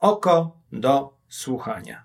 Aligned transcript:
Oko 0.00 0.56
do 0.72 1.12
słuchania. 1.28 2.02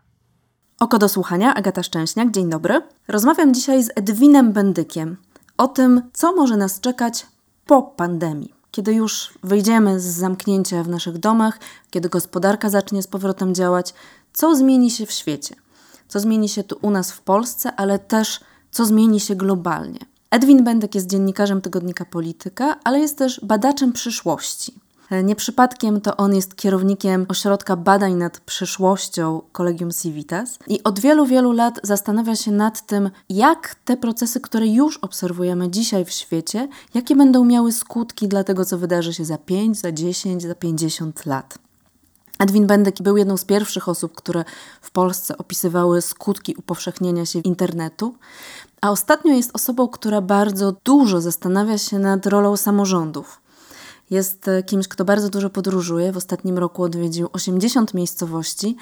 Oko 0.79 0.97
do 0.97 1.09
słuchania, 1.09 1.53
Agata 1.53 1.83
Szczęśniak, 1.83 2.31
dzień 2.31 2.49
dobry. 2.49 2.81
Rozmawiam 3.07 3.53
dzisiaj 3.53 3.83
z 3.83 3.89
Edwinem 3.95 4.53
Bendykiem 4.53 5.17
o 5.57 5.67
tym, 5.67 6.01
co 6.13 6.35
może 6.35 6.57
nas 6.57 6.79
czekać 6.79 7.27
po 7.65 7.83
pandemii. 7.83 8.53
Kiedy 8.71 8.93
już 8.93 9.33
wyjdziemy 9.43 9.99
z 9.99 10.03
zamknięcia 10.03 10.83
w 10.83 10.87
naszych 10.89 11.17
domach, 11.17 11.59
kiedy 11.91 12.09
gospodarka 12.09 12.69
zacznie 12.69 13.03
z 13.03 13.07
powrotem 13.07 13.55
działać, 13.55 13.93
co 14.33 14.55
zmieni 14.55 14.91
się 14.91 15.05
w 15.05 15.11
świecie? 15.11 15.55
Co 16.07 16.19
zmieni 16.19 16.49
się 16.49 16.63
tu 16.63 16.77
u 16.81 16.89
nas 16.89 17.11
w 17.11 17.21
Polsce, 17.21 17.75
ale 17.75 17.99
też 17.99 18.39
co 18.71 18.85
zmieni 18.85 19.19
się 19.19 19.35
globalnie? 19.35 19.99
Edwin 20.31 20.63
Bendyk 20.63 20.95
jest 20.95 21.07
dziennikarzem 21.07 21.61
tygodnika 21.61 22.05
Polityka, 22.05 22.79
ale 22.83 22.99
jest 22.99 23.17
też 23.17 23.39
badaczem 23.43 23.93
przyszłości. 23.93 24.84
E, 25.09 25.23
nie 25.23 25.35
przypadkiem 25.35 26.01
to 26.01 26.17
on 26.17 26.35
jest 26.35 26.55
kierownikiem 26.55 27.25
Ośrodka 27.29 27.75
Badań 27.75 28.13
nad 28.15 28.39
Przyszłością 28.39 29.41
Kolegium 29.51 29.91
Civitas 29.91 30.59
i 30.67 30.83
od 30.83 30.99
wielu, 30.99 31.25
wielu 31.25 31.51
lat 31.51 31.79
zastanawia 31.83 32.35
się 32.35 32.51
nad 32.51 32.85
tym, 32.85 33.09
jak 33.29 33.75
te 33.75 33.97
procesy, 33.97 34.41
które 34.41 34.67
już 34.67 34.97
obserwujemy 34.97 35.69
dzisiaj 35.69 36.05
w 36.05 36.11
świecie, 36.11 36.67
jakie 36.93 37.15
będą 37.15 37.45
miały 37.45 37.71
skutki 37.71 38.27
dla 38.27 38.43
tego, 38.43 38.65
co 38.65 38.77
wydarzy 38.77 39.13
się 39.13 39.25
za 39.25 39.37
5, 39.37 39.79
za 39.79 39.91
10, 39.91 40.43
za 40.43 40.55
50 40.55 41.25
lat. 41.25 41.57
Edwin 42.39 42.67
Bendyk 42.67 43.01
był 43.01 43.17
jedną 43.17 43.37
z 43.37 43.45
pierwszych 43.45 43.89
osób, 43.89 44.15
które 44.15 44.45
w 44.81 44.91
Polsce 44.91 45.37
opisywały 45.37 46.01
skutki 46.01 46.55
upowszechnienia 46.55 47.25
się 47.25 47.39
internetu, 47.39 48.15
a 48.81 48.91
ostatnio 48.91 49.33
jest 49.33 49.51
osobą, 49.53 49.87
która 49.87 50.21
bardzo 50.21 50.75
dużo 50.83 51.21
zastanawia 51.21 51.77
się 51.77 51.99
nad 51.99 52.25
rolą 52.25 52.57
samorządów 52.57 53.44
jest 54.09 54.47
e, 54.47 54.63
kimś, 54.63 54.87
kto 54.87 55.05
bardzo 55.05 55.29
dużo 55.29 55.49
podróżuje. 55.49 56.11
W 56.11 56.17
ostatnim 56.17 56.57
roku 56.57 56.83
odwiedził 56.83 57.29
80 57.33 57.93
miejscowości, 57.93 58.77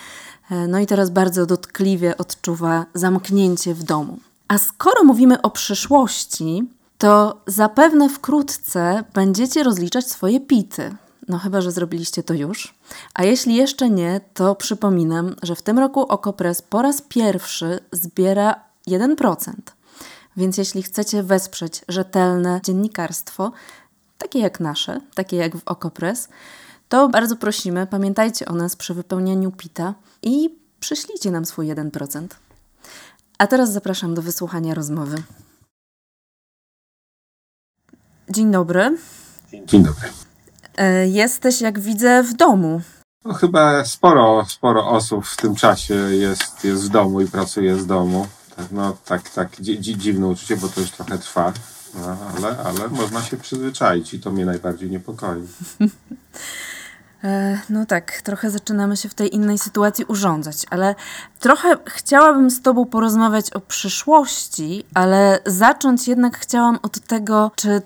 e, 0.51 0.67
no 0.67 0.79
i 0.79 0.85
teraz 0.85 1.09
bardzo 1.09 1.45
dotkliwie 1.45 2.17
odczuwa 2.17 2.85
zamknięcie 2.93 3.73
w 3.73 3.83
domu. 3.83 4.19
A 4.47 4.57
skoro 4.57 5.03
mówimy 5.03 5.41
o 5.41 5.49
przyszłości, 5.49 6.63
to 6.97 7.41
zapewne 7.47 8.09
wkrótce 8.09 9.03
będziecie 9.13 9.63
rozliczać 9.63 10.07
swoje 10.07 10.39
pity. 10.39 10.95
No 11.27 11.39
chyba, 11.39 11.61
że 11.61 11.71
zrobiliście 11.71 12.23
to 12.23 12.33
już. 12.33 12.75
A 13.13 13.23
jeśli 13.23 13.55
jeszcze 13.55 13.89
nie, 13.89 14.21
to 14.33 14.55
przypominam, 14.55 15.35
że 15.43 15.55
w 15.55 15.61
tym 15.61 15.79
roku 15.79 16.01
Okopres 16.01 16.61
po 16.61 16.81
raz 16.81 17.01
pierwszy 17.01 17.79
zbiera 17.91 18.55
1%. 18.87 19.53
Więc 20.37 20.57
jeśli 20.57 20.83
chcecie 20.83 21.23
wesprzeć 21.23 21.81
rzetelne 21.87 22.59
dziennikarstwo, 22.63 23.51
takie 24.23 24.39
jak 24.39 24.59
nasze, 24.59 25.01
takie 25.15 25.37
jak 25.37 25.55
w 25.55 25.61
Okopres, 25.65 26.29
to 26.89 27.09
bardzo 27.09 27.35
prosimy, 27.35 27.87
pamiętajcie 27.87 28.45
o 28.45 28.53
nas 28.53 28.75
przy 28.75 28.93
wypełnianiu 28.93 29.51
PITA 29.51 29.93
i 30.21 30.59
przyślijcie 30.79 31.31
nam 31.31 31.45
swój 31.45 31.67
1%. 31.67 32.27
A 33.37 33.47
teraz 33.47 33.71
zapraszam 33.71 34.13
do 34.15 34.21
wysłuchania 34.21 34.73
rozmowy. 34.73 35.23
Dzień 38.29 38.51
dobry. 38.51 38.97
Dzień 39.65 39.83
dobry. 39.83 40.09
E, 40.77 41.07
jesteś, 41.07 41.61
jak 41.61 41.79
widzę, 41.79 42.23
w 42.23 42.33
domu. 42.33 42.81
No, 43.25 43.33
chyba 43.33 43.85
sporo, 43.85 44.45
sporo 44.45 44.89
osób 44.89 45.25
w 45.25 45.37
tym 45.37 45.55
czasie 45.55 45.93
jest, 45.95 46.63
jest 46.63 46.85
w 46.85 46.89
domu 46.89 47.21
i 47.21 47.27
pracuje 47.27 47.79
z 47.79 47.85
domu. 47.85 48.27
No 48.71 48.97
tak, 49.05 49.29
tak 49.29 49.61
dziwne 49.61 50.27
uczucie, 50.27 50.57
bo 50.57 50.67
to 50.69 50.81
już 50.81 50.91
trochę 50.91 51.17
trwa. 51.17 51.53
Ale, 52.37 52.57
ale 52.57 52.89
można 52.89 53.21
się 53.21 53.37
przyzwyczaić 53.37 54.13
i 54.13 54.19
to 54.19 54.31
mnie 54.31 54.45
najbardziej 54.45 54.89
niepokoi. 54.89 55.41
E, 57.23 57.59
no 57.69 57.85
tak, 57.85 58.21
trochę 58.21 58.49
zaczynamy 58.49 58.97
się 58.97 59.09
w 59.09 59.13
tej 59.13 59.35
innej 59.35 59.57
sytuacji 59.57 60.05
urządzać, 60.05 60.65
ale 60.69 60.95
trochę 61.39 61.77
chciałabym 61.85 62.51
z 62.51 62.61
Tobą 62.61 62.85
porozmawiać 62.85 63.53
o 63.53 63.59
przyszłości, 63.59 64.83
ale 64.93 65.39
zacząć 65.45 66.07
jednak 66.07 66.37
chciałam 66.37 66.79
od 66.81 66.99
tego, 66.99 67.51
czy 67.55 67.81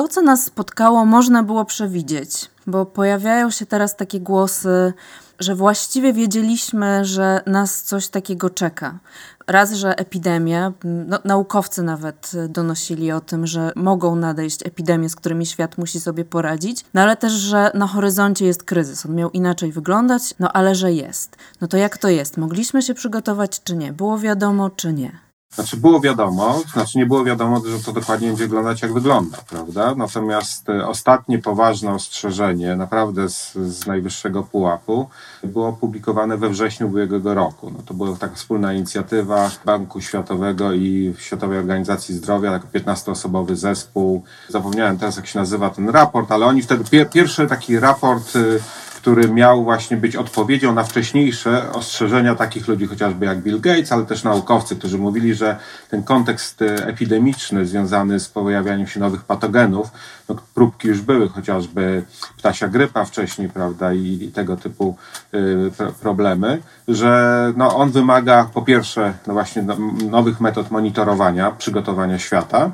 to, 0.00 0.08
co 0.08 0.22
nas 0.22 0.44
spotkało, 0.44 1.04
można 1.04 1.42
było 1.42 1.64
przewidzieć, 1.64 2.50
bo 2.66 2.86
pojawiają 2.86 3.50
się 3.50 3.66
teraz 3.66 3.96
takie 3.96 4.20
głosy, 4.20 4.92
że 5.38 5.54
właściwie 5.54 6.12
wiedzieliśmy, 6.12 7.04
że 7.04 7.40
nas 7.46 7.82
coś 7.82 8.08
takiego 8.08 8.50
czeka. 8.50 8.98
Raz, 9.46 9.72
że 9.72 9.98
epidemia, 9.98 10.72
no, 10.84 11.18
naukowcy 11.24 11.82
nawet 11.82 12.32
donosili 12.48 13.12
o 13.12 13.20
tym, 13.20 13.46
że 13.46 13.72
mogą 13.76 14.16
nadejść 14.16 14.66
epidemie, 14.66 15.08
z 15.08 15.16
którymi 15.16 15.46
świat 15.46 15.78
musi 15.78 16.00
sobie 16.00 16.24
poradzić, 16.24 16.84
no 16.94 17.00
ale 17.00 17.16
też, 17.16 17.32
że 17.32 17.70
na 17.74 17.86
horyzoncie 17.86 18.46
jest 18.46 18.62
kryzys. 18.62 19.06
On 19.06 19.14
miał 19.14 19.30
inaczej 19.30 19.72
wyglądać, 19.72 20.34
no 20.38 20.52
ale 20.52 20.74
że 20.74 20.92
jest. 20.92 21.36
No 21.60 21.68
to 21.68 21.76
jak 21.76 21.98
to 21.98 22.08
jest? 22.08 22.36
Mogliśmy 22.36 22.82
się 22.82 22.94
przygotować, 22.94 23.62
czy 23.62 23.76
nie? 23.76 23.92
Było 23.92 24.18
wiadomo, 24.18 24.70
czy 24.70 24.92
nie? 24.92 25.29
Znaczy 25.54 25.76
było 25.76 26.00
wiadomo, 26.00 26.60
znaczy 26.72 26.98
nie 26.98 27.06
było 27.06 27.24
wiadomo, 27.24 27.62
że 27.66 27.78
to 27.84 27.92
dokładnie 27.92 28.28
będzie 28.28 28.44
wyglądać 28.44 28.82
jak 28.82 28.92
wygląda, 28.92 29.38
prawda? 29.48 29.94
Natomiast 29.94 30.68
e, 30.68 30.86
ostatnie 30.86 31.38
poważne 31.38 31.94
ostrzeżenie, 31.94 32.76
naprawdę 32.76 33.28
z, 33.28 33.52
z 33.54 33.86
najwyższego 33.86 34.42
pułapu, 34.42 35.08
było 35.44 35.68
opublikowane 35.68 36.36
we 36.36 36.48
wrześniu 36.48 36.88
ubiegłego 36.88 37.34
roku. 37.34 37.70
No 37.70 37.78
to 37.86 37.94
była 37.94 38.16
taka 38.16 38.34
wspólna 38.34 38.72
inicjatywa 38.72 39.50
Banku 39.64 40.00
Światowego 40.00 40.72
i 40.72 41.14
Światowej 41.18 41.58
Organizacji 41.58 42.14
Zdrowia, 42.14 42.52
jako 42.52 42.66
15-osobowy 42.66 43.56
zespół. 43.56 44.22
Zapomniałem 44.48 44.98
teraz, 44.98 45.16
jak 45.16 45.26
się 45.26 45.38
nazywa 45.38 45.70
ten 45.70 45.88
raport, 45.88 46.32
ale 46.32 46.46
oni 46.46 46.62
wtedy, 46.62 46.84
pier, 46.84 47.10
pierwszy 47.10 47.46
taki 47.46 47.80
raport 47.80 48.36
y, 48.36 48.60
który 49.00 49.28
miał 49.28 49.64
właśnie 49.64 49.96
być 49.96 50.16
odpowiedzią 50.16 50.74
na 50.74 50.84
wcześniejsze 50.84 51.72
ostrzeżenia 51.72 52.34
takich 52.34 52.68
ludzi, 52.68 52.86
chociażby 52.86 53.26
jak 53.26 53.38
Bill 53.38 53.60
Gates, 53.60 53.92
ale 53.92 54.06
też 54.06 54.24
naukowcy, 54.24 54.76
którzy 54.76 54.98
mówili, 54.98 55.34
że 55.34 55.56
ten 55.90 56.02
kontekst 56.02 56.62
e, 56.62 56.86
epidemiczny 56.86 57.66
związany 57.66 58.20
z 58.20 58.28
pojawianiem 58.28 58.86
się 58.86 59.00
nowych 59.00 59.24
patogenów, 59.24 59.90
no, 60.30 60.42
próbki 60.54 60.88
już 60.88 61.00
były, 61.00 61.28
chociażby 61.28 62.02
ptasia 62.36 62.68
grypa 62.68 63.04
wcześniej, 63.04 63.48
prawda, 63.48 63.92
i, 63.92 64.18
i 64.22 64.32
tego 64.32 64.56
typu 64.56 64.96
y, 65.34 65.70
problemy, 66.00 66.62
że 66.88 67.52
no, 67.56 67.76
on 67.76 67.90
wymaga 67.90 68.50
po 68.54 68.62
pierwsze 68.62 69.14
no 69.26 69.32
właśnie 69.32 69.62
no, 69.62 69.76
nowych 70.10 70.40
metod 70.40 70.70
monitorowania, 70.70 71.50
przygotowania 71.50 72.18
świata, 72.18 72.70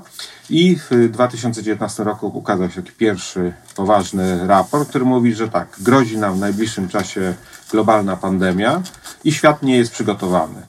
i 0.50 0.76
w 0.90 1.08
2019 1.10 2.04
roku 2.04 2.26
ukazał 2.34 2.70
się 2.70 2.82
taki 2.82 2.96
pierwszy 2.96 3.52
poważny 3.76 4.46
raport, 4.46 4.88
który 4.88 5.04
mówi, 5.04 5.34
że 5.34 5.48
tak, 5.48 5.76
grozi 5.80 6.18
nam 6.18 6.34
w 6.34 6.40
najbliższym 6.40 6.88
czasie 6.88 7.34
globalna 7.70 8.16
pandemia 8.16 8.82
i 9.24 9.32
świat 9.32 9.62
nie 9.62 9.76
jest 9.76 9.92
przygotowany. 9.92 10.62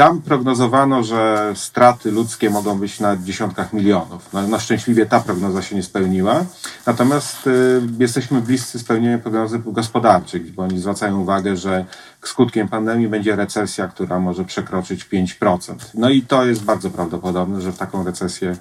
Tam 0.00 0.22
prognozowano, 0.22 1.04
że 1.04 1.52
straty 1.54 2.10
ludzkie 2.10 2.50
mogą 2.50 2.78
być 2.78 3.00
na 3.00 3.16
dziesiątkach 3.16 3.72
milionów. 3.72 4.32
No, 4.32 4.48
na 4.48 4.58
szczęśliwie 4.58 5.06
ta 5.06 5.20
prognoza 5.20 5.62
się 5.62 5.76
nie 5.76 5.82
spełniła. 5.82 6.44
Natomiast 6.86 7.46
y, 7.46 7.82
jesteśmy 7.98 8.40
bliscy 8.40 8.78
spełnienia 8.78 9.18
prognozy 9.18 9.60
gospodarczych, 9.66 10.54
bo 10.54 10.62
oni 10.62 10.78
zwracają 10.78 11.20
uwagę, 11.20 11.56
że 11.56 11.84
skutkiem 12.24 12.68
pandemii 12.68 13.08
będzie 13.08 13.36
recesja, 13.36 13.88
która 13.88 14.18
może 14.18 14.44
przekroczyć 14.44 15.06
5%. 15.12 15.74
No 15.94 16.10
i 16.10 16.22
to 16.22 16.44
jest 16.44 16.64
bardzo 16.64 16.90
prawdopodobne, 16.90 17.60
że 17.60 17.72
w 17.72 17.78
taką 17.78 18.04
recesję 18.04 18.56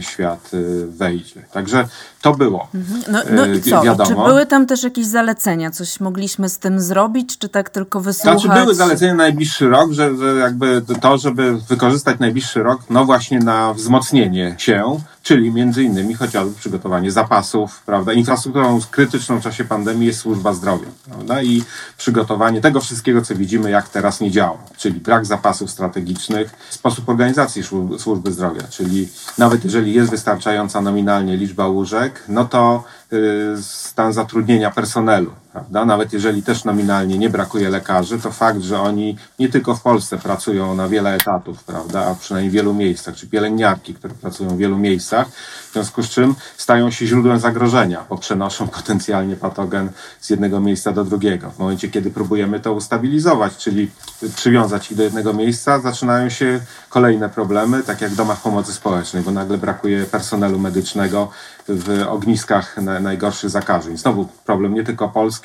świat 0.00 0.54
y, 0.54 0.86
wejdzie. 0.86 1.42
Także 1.52 1.88
to 2.22 2.34
było. 2.34 2.68
Mhm. 2.74 3.02
No, 3.08 3.18
no 3.30 3.46
i 3.46 3.62
co? 3.62 3.82
Wiadomo. 3.82 4.08
Czy 4.08 4.14
były 4.14 4.46
tam 4.46 4.66
też 4.66 4.82
jakieś 4.82 5.06
zalecenia? 5.06 5.70
Coś 5.70 6.00
mogliśmy 6.00 6.48
z 6.48 6.58
tym 6.58 6.80
zrobić, 6.80 7.38
czy 7.38 7.48
tak 7.48 7.70
tylko 7.70 8.00
wysłuchać? 8.00 8.40
Znaczy 8.42 8.60
były 8.60 8.74
zalecenia 8.74 9.14
na 9.14 9.22
najbliższy 9.22 9.68
rok, 9.68 9.92
że, 9.92 10.16
że 10.16 10.34
jakby 10.34 10.82
to, 11.00 11.18
żeby 11.18 11.58
wykorzystać 11.68 12.18
najbliższy 12.18 12.62
rok, 12.62 12.80
no 12.90 13.04
właśnie 13.04 13.38
na 13.38 13.74
wzmocnienie 13.74 14.54
się 14.58 15.00
czyli 15.22 15.52
między 15.52 15.82
innymi 15.82 16.14
chociażby 16.14 16.54
przygotowanie 16.54 17.10
zapasów, 17.10 17.82
prawda? 17.86 18.12
Infrastrukturą 18.12 18.80
krytyczną 18.90 19.40
w 19.40 19.42
czasie 19.42 19.64
pandemii 19.64 20.06
jest 20.06 20.20
służba 20.20 20.52
zdrowia, 20.52 20.88
prawda? 21.04 21.42
I 21.42 21.62
przygotowanie 21.98 22.60
tego 22.60 22.80
wszystkiego, 22.80 23.22
co 23.22 23.34
widzimy, 23.34 23.70
jak 23.70 23.88
teraz 23.88 24.20
nie 24.20 24.30
działa, 24.30 24.58
czyli 24.76 25.00
brak 25.00 25.26
zapasów 25.26 25.70
strategicznych, 25.70 26.54
sposób 26.70 27.08
organizacji 27.08 27.62
służby 27.98 28.32
zdrowia, 28.32 28.62
czyli 28.62 29.08
nawet 29.38 29.64
jeżeli 29.64 29.94
jest 29.94 30.10
wystarczająca 30.10 30.80
nominalnie 30.80 31.36
liczba 31.36 31.66
łóżek, 31.66 32.24
no 32.28 32.44
to 32.44 32.84
y, 33.12 33.62
stan 33.62 34.12
zatrudnienia 34.12 34.70
personelu, 34.70 35.30
prawda? 35.52 35.84
Nawet 35.84 36.12
jeżeli 36.12 36.42
też 36.42 36.64
nominalnie 36.64 37.18
nie 37.18 37.30
brakuje 37.30 37.70
lekarzy, 37.70 38.18
to 38.18 38.32
fakt, 38.32 38.60
że 38.60 38.80
oni 38.80 39.16
nie 39.38 39.48
tylko 39.48 39.74
w 39.74 39.82
Polsce 39.82 40.18
pracują 40.18 40.74
na 40.74 40.88
wiele 40.88 41.14
etatów, 41.14 41.64
prawda? 41.64 42.06
A 42.06 42.14
przynajmniej 42.14 42.50
w 42.50 42.54
wielu 42.54 42.74
miejscach, 42.74 43.14
czy 43.14 43.26
pielęgniarki, 43.26 43.94
które 43.94 44.14
pracują 44.14 44.50
w 44.50 44.56
wielu 44.56 44.78
miejscach, 44.78 45.28
w 45.70 45.72
związku 45.72 46.02
z 46.02 46.08
czym 46.08 46.34
stają 46.56 46.90
się 46.90 47.06
źródłem 47.06 47.38
zagrożenia, 47.38 48.04
bo 48.10 48.18
przenoszą 48.18 48.68
potencjalnie 48.78 49.36
patogen 49.36 49.90
z 50.20 50.30
jednego 50.30 50.60
miejsca 50.60 50.92
do 50.92 51.04
drugiego. 51.04 51.50
W 51.50 51.58
momencie, 51.58 51.88
kiedy 51.88 52.10
próbujemy 52.10 52.60
to 52.60 52.72
ustabilizować, 52.72 53.56
czyli 53.56 53.90
przywiązać 54.36 54.90
ich 54.90 54.96
do 54.96 55.02
jednego 55.02 55.32
miejsca, 55.32 55.80
zaczynają 55.80 56.28
się 56.28 56.60
kolejne 56.88 57.28
problemy, 57.28 57.82
tak 57.82 58.00
jak 58.00 58.10
w 58.10 58.16
domach 58.16 58.40
pomocy 58.40 58.72
społecznej, 58.72 59.22
bo 59.22 59.30
nagle 59.30 59.58
brakuje 59.58 60.04
personelu 60.04 60.58
medycznego 60.58 61.28
w 61.68 62.04
ogniskach 62.08 62.76
najgorszych 63.00 63.50
zakażeń. 63.50 63.98
Znowu 63.98 64.28
problem 64.44 64.74
nie 64.74 64.84
tylko 64.84 65.08
Polski, 65.08 65.41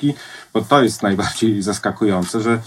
bo 0.53 0.61
to 0.61 0.83
jest 0.83 1.03
najbardziej 1.03 1.61
zaskakujące, 1.61 2.41
że 2.41 2.59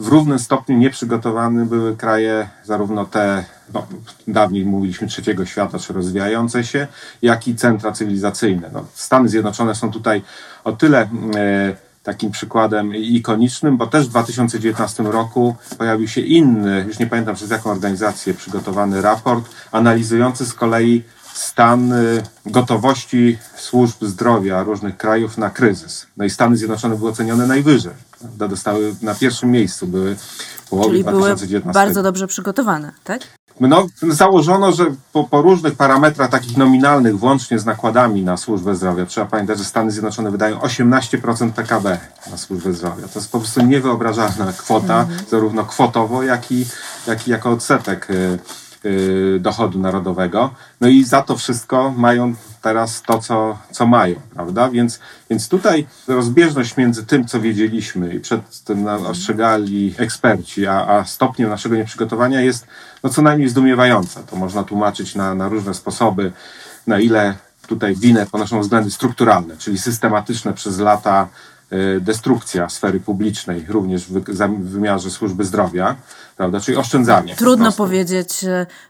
w 0.00 0.08
równym 0.08 0.38
stopniu 0.38 0.76
nieprzygotowane 0.76 1.66
były 1.66 1.96
kraje, 1.96 2.48
zarówno 2.64 3.04
te, 3.04 3.44
no, 3.74 3.86
dawniej 4.28 4.64
mówiliśmy 4.64 5.08
trzeciego 5.08 5.46
świata, 5.46 5.78
czy 5.78 5.92
rozwijające 5.92 6.64
się, 6.64 6.86
jak 7.22 7.48
i 7.48 7.56
centra 7.56 7.92
cywilizacyjne. 7.92 8.70
No, 8.72 8.84
Stany 8.94 9.28
Zjednoczone 9.28 9.74
są 9.74 9.90
tutaj 9.90 10.22
o 10.64 10.72
tyle 10.72 11.08
e, 11.36 11.76
takim 12.02 12.30
przykładem 12.30 12.94
ikonicznym, 12.94 13.76
bo 13.76 13.86
też 13.86 14.06
w 14.06 14.10
2019 14.10 15.02
roku 15.02 15.56
pojawił 15.78 16.08
się 16.08 16.20
inny, 16.20 16.84
już 16.88 16.98
nie 16.98 17.06
pamiętam 17.06 17.34
przez 17.34 17.50
jaką 17.50 17.70
organizację, 17.70 18.34
przygotowany 18.34 19.02
raport 19.02 19.44
analizujący 19.72 20.46
z 20.46 20.54
kolei 20.54 21.02
stan 21.34 21.92
y, 21.92 22.22
gotowości 22.46 23.38
służb 23.56 23.96
zdrowia 24.02 24.62
różnych 24.62 24.96
krajów 24.96 25.38
na 25.38 25.50
kryzys. 25.50 26.06
No 26.16 26.24
i 26.24 26.30
Stany 26.30 26.56
Zjednoczone 26.56 26.96
były 26.96 27.10
ocenione 27.10 27.46
najwyżej. 27.46 27.92
Prawda? 28.20 28.48
Dostały 28.48 28.94
na 29.02 29.14
pierwszym 29.14 29.50
miejscu, 29.50 29.86
były 29.86 30.16
w 30.16 30.68
połowie 30.70 30.90
Czyli 30.90 31.04
były 31.04 31.20
2019. 31.20 31.72
bardzo 31.72 32.02
dobrze 32.02 32.26
przygotowane, 32.26 32.92
tak? 33.04 33.20
No, 33.60 33.86
założono, 34.08 34.72
że 34.72 34.86
po, 35.12 35.24
po, 35.24 35.42
różnych 35.42 35.74
parametrach 35.74 36.30
takich 36.30 36.56
nominalnych, 36.56 37.18
włącznie 37.18 37.58
z 37.58 37.64
nakładami 37.64 38.22
na 38.22 38.36
służbę 38.36 38.74
zdrowia, 38.74 39.06
trzeba 39.06 39.26
pamiętać, 39.26 39.58
że 39.58 39.64
Stany 39.64 39.90
Zjednoczone 39.90 40.30
wydają 40.30 40.58
18% 40.58 41.52
PKB 41.52 41.98
na 42.30 42.36
służbę 42.36 42.72
zdrowia. 42.72 43.08
To 43.08 43.18
jest 43.18 43.32
po 43.32 43.38
prostu 43.38 43.62
niewyobrażalna 43.62 44.52
kwota, 44.52 45.00
mhm. 45.00 45.20
zarówno 45.30 45.64
kwotowo, 45.64 46.22
jak 46.22 46.52
i, 46.52 46.66
jak 47.06 47.28
i 47.28 47.30
jako 47.30 47.50
odsetek 47.50 48.10
y, 48.10 48.38
dochodu 49.40 49.78
narodowego. 49.78 50.50
No 50.80 50.88
i 50.88 51.04
za 51.04 51.22
to 51.22 51.36
wszystko 51.36 51.90
mają 51.96 52.34
teraz 52.62 53.02
to, 53.02 53.18
co, 53.18 53.58
co 53.70 53.86
mają, 53.86 54.14
prawda? 54.34 54.70
Więc, 54.70 55.00
więc 55.30 55.48
tutaj 55.48 55.86
rozbieżność 56.08 56.76
między 56.76 57.06
tym, 57.06 57.24
co 57.24 57.40
wiedzieliśmy 57.40 58.14
i 58.14 58.20
przed 58.20 58.64
tym 58.64 58.86
ostrzegali 58.86 59.94
eksperci, 59.98 60.66
a, 60.66 60.86
a 60.86 61.04
stopniem 61.04 61.50
naszego 61.50 61.76
nieprzygotowania 61.76 62.40
jest 62.40 62.66
no, 63.02 63.10
co 63.10 63.22
najmniej 63.22 63.48
zdumiewająca. 63.48 64.22
To 64.22 64.36
można 64.36 64.64
tłumaczyć 64.64 65.14
na, 65.14 65.34
na 65.34 65.48
różne 65.48 65.74
sposoby, 65.74 66.32
na 66.86 67.00
ile 67.00 67.34
tutaj 67.66 67.96
winę 67.96 68.26
ponoszą 68.26 68.60
względy 68.60 68.90
strukturalne, 68.90 69.56
czyli 69.56 69.78
systematyczne 69.78 70.52
przez 70.52 70.78
lata 70.78 71.28
y, 71.72 72.00
destrukcja 72.00 72.68
sfery 72.68 73.00
publicznej, 73.00 73.66
również 73.68 74.04
w 74.04 74.20
wymiarze 74.48 75.10
służby 75.10 75.44
zdrowia, 75.44 75.96
prawda? 76.40 76.60
Czyli 76.60 76.76
oszczędzanie. 76.76 77.36
Trudno 77.36 77.72
powiedzieć. 77.72 78.44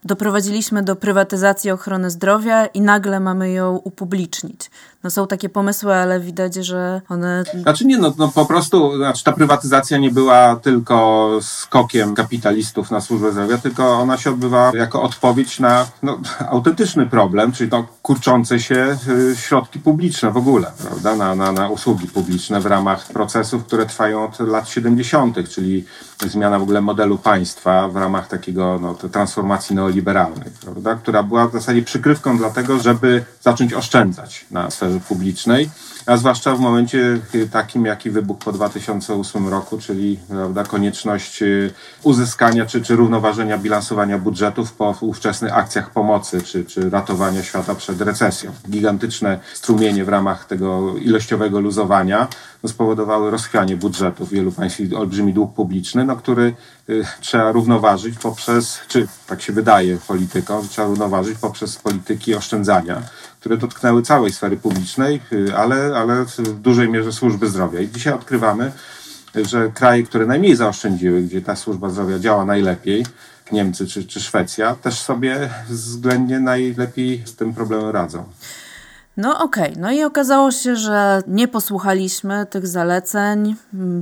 Doprowadziliśmy 0.04 0.82
do 0.82 0.96
prywatyzacji 0.96 1.70
ochrony 1.70 2.10
zdrowia 2.10 2.66
i 2.66 2.80
nagle 2.80 3.20
mamy 3.20 3.50
ją 3.50 3.76
upublicznić. 3.76 4.70
No 5.04 5.10
są 5.10 5.26
takie 5.26 5.48
pomysły, 5.48 5.94
ale 5.94 6.20
widać, 6.20 6.54
że 6.54 7.00
one... 7.08 7.44
Znaczy 7.62 7.86
nie, 7.86 7.98
no, 7.98 8.14
no 8.18 8.28
po 8.28 8.46
prostu 8.46 8.96
znaczy 8.96 9.24
ta 9.24 9.32
prywatyzacja 9.32 9.98
nie 9.98 10.10
była 10.10 10.56
tylko 10.56 11.30
skokiem 11.42 12.14
kapitalistów 12.14 12.90
na 12.90 13.00
służbę 13.00 13.32
zdrowia, 13.32 13.58
tylko 13.58 13.98
ona 13.98 14.16
się 14.16 14.30
odbywa 14.30 14.72
jako 14.74 15.02
odpowiedź 15.02 15.60
na 15.60 15.86
no, 16.02 16.18
autentyczny 16.50 17.06
problem, 17.06 17.52
czyli 17.52 17.70
to 17.70 17.86
kurczące 18.02 18.60
się 18.60 18.96
y, 19.08 19.36
środki 19.36 19.78
publiczne 19.78 20.30
w 20.30 20.36
ogóle, 20.36 20.72
prawda? 20.82 21.16
Na, 21.16 21.34
na, 21.34 21.52
na 21.52 21.68
usługi 21.68 22.06
publiczne 22.06 22.60
w 22.60 22.66
ramach 22.66 23.06
procesów, 23.06 23.64
które 23.64 23.86
trwają 23.86 24.24
od 24.24 24.40
lat 24.40 24.68
70., 24.68 25.48
czyli 25.48 25.84
zmiana 26.26 26.58
w 26.58 26.62
ogóle 26.62 26.80
modelu 26.80 27.18
państwa 27.18 27.39
w 27.92 27.96
ramach 27.96 28.28
takiego 28.28 28.78
no, 28.82 28.94
transformacji 28.94 29.76
neoliberalnej, 29.76 30.50
prawda? 30.64 30.94
która 30.94 31.22
była 31.22 31.48
w 31.48 31.52
zasadzie 31.52 31.82
przykrywką 31.82 32.38
dlatego, 32.38 32.78
żeby 32.78 33.24
zacząć 33.40 33.74
oszczędzać 33.74 34.46
na 34.50 34.70
sferze 34.70 35.00
publicznej 35.00 35.70
a 36.06 36.16
zwłaszcza 36.16 36.54
w 36.54 36.60
momencie 36.60 37.18
takim, 37.50 37.86
jaki 37.86 38.10
wybuchł 38.10 38.40
po 38.40 38.52
2008 38.52 39.48
roku, 39.48 39.78
czyli 39.78 40.18
prawda, 40.28 40.64
konieczność 40.64 41.42
y, 41.42 41.72
uzyskania 42.02 42.66
czy, 42.66 42.82
czy 42.82 42.96
równoważenia 42.96 43.58
bilansowania 43.58 44.18
budżetów 44.18 44.72
po 44.72 44.94
ówczesnych 45.00 45.56
akcjach 45.56 45.90
pomocy 45.90 46.42
czy, 46.42 46.64
czy 46.64 46.90
ratowania 46.90 47.42
świata 47.42 47.74
przed 47.74 48.00
recesją. 48.00 48.52
Gigantyczne 48.70 49.38
strumienie 49.54 50.04
w 50.04 50.08
ramach 50.08 50.44
tego 50.44 50.96
ilościowego 50.96 51.60
luzowania 51.60 52.28
spowodowały 52.66 53.30
rozchwianie 53.30 53.76
budżetów 53.76 54.30
wielu 54.30 54.52
państw 54.52 54.80
i 54.80 54.94
olbrzymi 54.94 55.32
dług 55.32 55.54
publiczny, 55.54 56.04
no, 56.04 56.16
który 56.16 56.54
y, 56.88 57.04
trzeba 57.20 57.52
równoważyć 57.52 58.18
poprzez, 58.18 58.80
czy 58.88 59.08
tak 59.26 59.42
się 59.42 59.52
wydaje 59.52 59.98
politykom, 60.08 60.68
trzeba 60.68 60.88
równoważyć 60.88 61.38
poprzez 61.38 61.76
polityki 61.76 62.34
oszczędzania 62.34 63.02
które 63.40 63.56
dotknęły 63.56 64.02
całej 64.02 64.32
sfery 64.32 64.56
publicznej, 64.56 65.20
y, 65.32 65.56
ale, 65.56 65.96
ale 65.96 66.24
w 66.24 66.60
dużej 66.60 66.88
mierze 66.88 67.12
służby 67.12 67.48
zdrowia. 67.48 67.80
I 67.80 67.88
dzisiaj 67.88 68.12
odkrywamy, 68.12 68.72
że 69.34 69.70
kraje, 69.74 70.02
które 70.02 70.26
najmniej 70.26 70.56
zaoszczędziły, 70.56 71.22
gdzie 71.22 71.42
ta 71.42 71.56
służba 71.56 71.90
zdrowia 71.90 72.18
działa 72.18 72.44
najlepiej, 72.44 73.04
Niemcy 73.52 73.86
czy, 73.86 74.04
czy 74.04 74.20
Szwecja, 74.20 74.74
też 74.74 75.00
sobie 75.00 75.50
względnie 75.68 76.40
najlepiej 76.40 77.22
z 77.24 77.36
tym 77.36 77.54
problemem 77.54 77.90
radzą. 77.90 78.24
No 79.16 79.38
okej, 79.38 79.70
okay. 79.70 79.82
no 79.82 79.90
i 79.90 80.02
okazało 80.02 80.50
się, 80.50 80.76
że 80.76 81.22
nie 81.26 81.48
posłuchaliśmy 81.48 82.46
tych 82.46 82.66
zaleceń. 82.66 83.56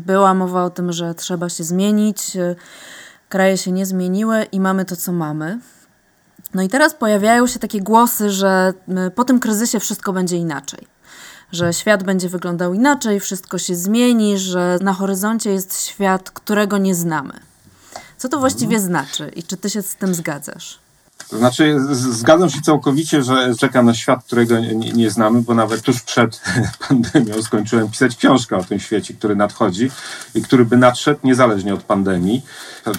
Była 0.06 0.34
mowa 0.34 0.64
o 0.64 0.70
tym, 0.70 0.92
że 0.92 1.14
trzeba 1.14 1.48
się 1.48 1.64
zmienić. 1.64 2.36
Kraje 3.28 3.56
się 3.56 3.72
nie 3.72 3.86
zmieniły 3.86 4.42
i 4.52 4.60
mamy 4.60 4.84
to, 4.84 4.96
co 4.96 5.12
mamy. 5.12 5.58
No 6.54 6.62
i 6.62 6.68
teraz 6.68 6.94
pojawiają 6.94 7.46
się 7.46 7.58
takie 7.58 7.80
głosy, 7.80 8.30
że 8.30 8.72
y, 9.06 9.10
po 9.10 9.24
tym 9.24 9.40
kryzysie 9.40 9.80
wszystko 9.80 10.12
będzie 10.12 10.36
inaczej. 10.36 10.86
Że 11.52 11.72
świat 11.72 12.04
będzie 12.04 12.28
wyglądał 12.28 12.74
inaczej, 12.74 13.20
wszystko 13.20 13.58
się 13.58 13.76
zmieni, 13.76 14.38
że 14.38 14.78
na 14.82 14.92
horyzoncie 14.92 15.50
jest 15.50 15.80
świat, 15.80 16.30
którego 16.30 16.78
nie 16.78 16.94
znamy. 16.94 17.32
Co 18.16 18.28
to 18.28 18.38
właściwie 18.38 18.80
znaczy 18.80 19.32
i 19.36 19.42
czy 19.42 19.56
ty 19.56 19.70
się 19.70 19.82
z 19.82 19.94
tym 19.94 20.14
zgadzasz? 20.14 20.78
To 21.28 21.38
znaczy, 21.38 21.76
zgadzam 21.90 22.50
się 22.50 22.60
całkowicie, 22.60 23.22
że 23.22 23.54
czekam 23.58 23.86
na 23.86 23.94
świat, 23.94 24.24
którego 24.24 24.60
nie, 24.60 24.74
nie, 24.74 25.10
znamy, 25.10 25.42
bo 25.42 25.54
nawet 25.54 25.82
tuż 25.82 26.00
przed 26.02 26.40
pandemią 26.88 27.42
skończyłem 27.42 27.88
pisać 27.88 28.16
książkę 28.16 28.56
o 28.56 28.64
tym 28.64 28.80
świecie, 28.80 29.14
który 29.14 29.36
nadchodzi 29.36 29.90
i 30.34 30.42
który 30.42 30.64
by 30.64 30.76
nadszedł 30.76 31.20
niezależnie 31.24 31.74
od 31.74 31.82
pandemii. 31.82 32.42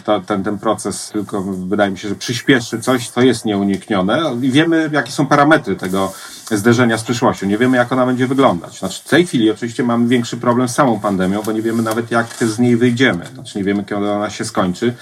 To, 0.04 0.22
ten, 0.22 0.44
ten 0.44 0.58
proces 0.58 1.10
tylko 1.14 1.42
wydaje 1.42 1.92
mi 1.92 1.98
się, 1.98 2.10
że 2.10 2.16
przyspieszy 2.16 2.80
coś, 2.80 3.10
co 3.10 3.22
jest 3.22 3.46
nieuniknione 3.46 4.22
i 4.42 4.52
wiemy, 4.52 4.90
jakie 4.94 5.12
są 5.12 5.28
parametry 5.28 5.76
tego 5.76 6.14
zderzenia 6.52 6.98
z 6.98 7.04
przyszłością. 7.04 7.48
Nie 7.48 7.58
wiemy, 7.58 7.78
jak 7.78 7.92
ona 7.92 8.06
będzie 8.06 8.28
wyglądać. 8.28 8.80
Znaczy, 8.80 9.02
w 9.06 9.10
tej 9.10 9.28
chwili 9.28 9.52
oczywiście 9.52 9.84
mamy 9.84 10.08
większy 10.08 10.38
problem 10.38 10.70
z 10.70 10.76
samą 10.76 11.00
pandemią, 11.00 11.42
bo 11.46 11.52
nie 11.52 11.62
wiemy 11.62 11.84
nawet, 11.84 12.12
jak 12.12 12.28
z 12.42 12.60
niej 12.60 12.78
wyjdziemy. 12.78 13.26
Znaczy, 13.34 13.58
nie 13.58 13.64
wiemy, 13.64 13.84
kiedy 13.84 14.12
ona 14.12 14.30
się 14.30 14.46
skończy. 14.46 14.94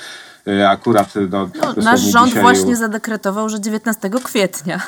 Y, 0.47 0.67
akurat 0.67 1.13
do, 1.27 1.49
no, 1.61 1.83
Nasz 1.83 2.01
rząd 2.01 2.27
dzisiaj... 2.27 2.41
właśnie 2.41 2.75
zadekretował, 2.75 3.49
że 3.49 3.61
19 3.61 4.09
kwietnia. 4.23 4.81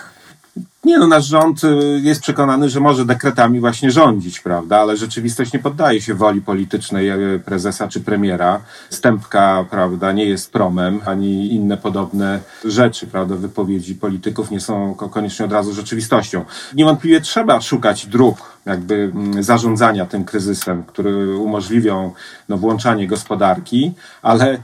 Nie 0.84 0.98
no, 0.98 1.08
nasz 1.08 1.25
rząd 1.25 1.63
y, 1.63 2.00
jest 2.04 2.22
przekonany, 2.22 2.70
że 2.70 2.80
może 2.80 3.06
dekretami 3.06 3.60
właśnie 3.60 3.92
rządzić, 3.92 4.39
prawda? 4.39 4.80
Ale 4.80 4.98
rzeczywistość 4.98 5.54
nie 5.54 5.60
poddaje 5.60 6.01
się 6.01 6.13
woli 6.13 6.42
politycznej 6.42 7.36
y, 7.36 7.39
prezesa 7.39 7.88
czy 7.88 8.00
premiera. 8.00 8.60
Stępka, 8.89 9.66
prawda, 9.70 10.12
nie 10.12 10.25
jest 10.25 10.51
promem, 10.51 11.01
ani 11.06 11.54
inne 11.54 11.78
podobne 11.78 12.39
rzeczy, 12.66 13.08
prawda? 13.08 13.36
Wypowiedzi 13.36 13.96
polityków 13.96 14.51
nie 14.51 14.60
są 14.60 14.96
koniecznie 14.96 15.46
od 15.46 15.51
razu 15.51 15.74
rzeczywistością. 15.74 16.46
Niewątpliwie 16.74 17.22
trzeba 17.22 17.62
szukać 17.62 18.06
dróg 18.06 18.59
jakby 18.69 19.11
mm, 19.15 19.43
zarządzania 19.43 20.05
tym 20.05 20.23
kryzysem, 20.25 20.83
które 20.83 21.11
umożliwią 21.38 22.13
no, 22.49 22.57
włączanie 22.57 23.07
gospodarki, 23.07 23.93
ale 24.21 24.57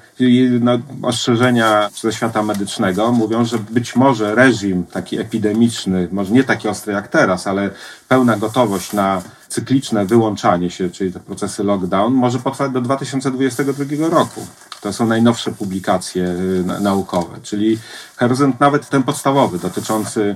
no, 0.62 0.80
ostrzeżenia 1.02 1.90
ze 2.02 2.14
świata 2.14 2.44
medycznego 2.44 3.12
mówią, 3.12 3.46
że 3.46 3.58
być 3.58 3.96
może 3.96 4.36
reżim 4.36 4.84
taki 4.86 5.20
epidemiczny, 5.20 6.08
może 6.12 6.34
nie 6.34 6.44
taki 6.44 6.68
ostry 6.68 6.94
jak 6.94 7.08
teraz, 7.08 7.48
ale 7.48 7.70
pełna 8.08 8.38
gotowość 8.38 8.94
na 8.94 9.22
cykliczne 9.48 10.06
wyłączanie 10.06 10.70
się, 10.70 10.90
czyli 10.90 11.14
te 11.14 11.20
procesy 11.20 11.64
lockdown, 11.64 12.14
może 12.14 12.40
potrwać 12.40 12.72
do 12.72 12.82
2022 12.82 14.10
roku. 14.10 14.48
To 14.86 14.94
są 14.94 15.06
najnowsze 15.06 15.52
publikacje 15.52 16.24
y, 16.24 16.64
naukowe, 16.82 17.38
czyli 17.44 17.80
horyzont 18.16 18.60
nawet 18.60 18.90
ten 18.90 19.04
podstawowy 19.04 19.60
dotyczący 19.60 20.36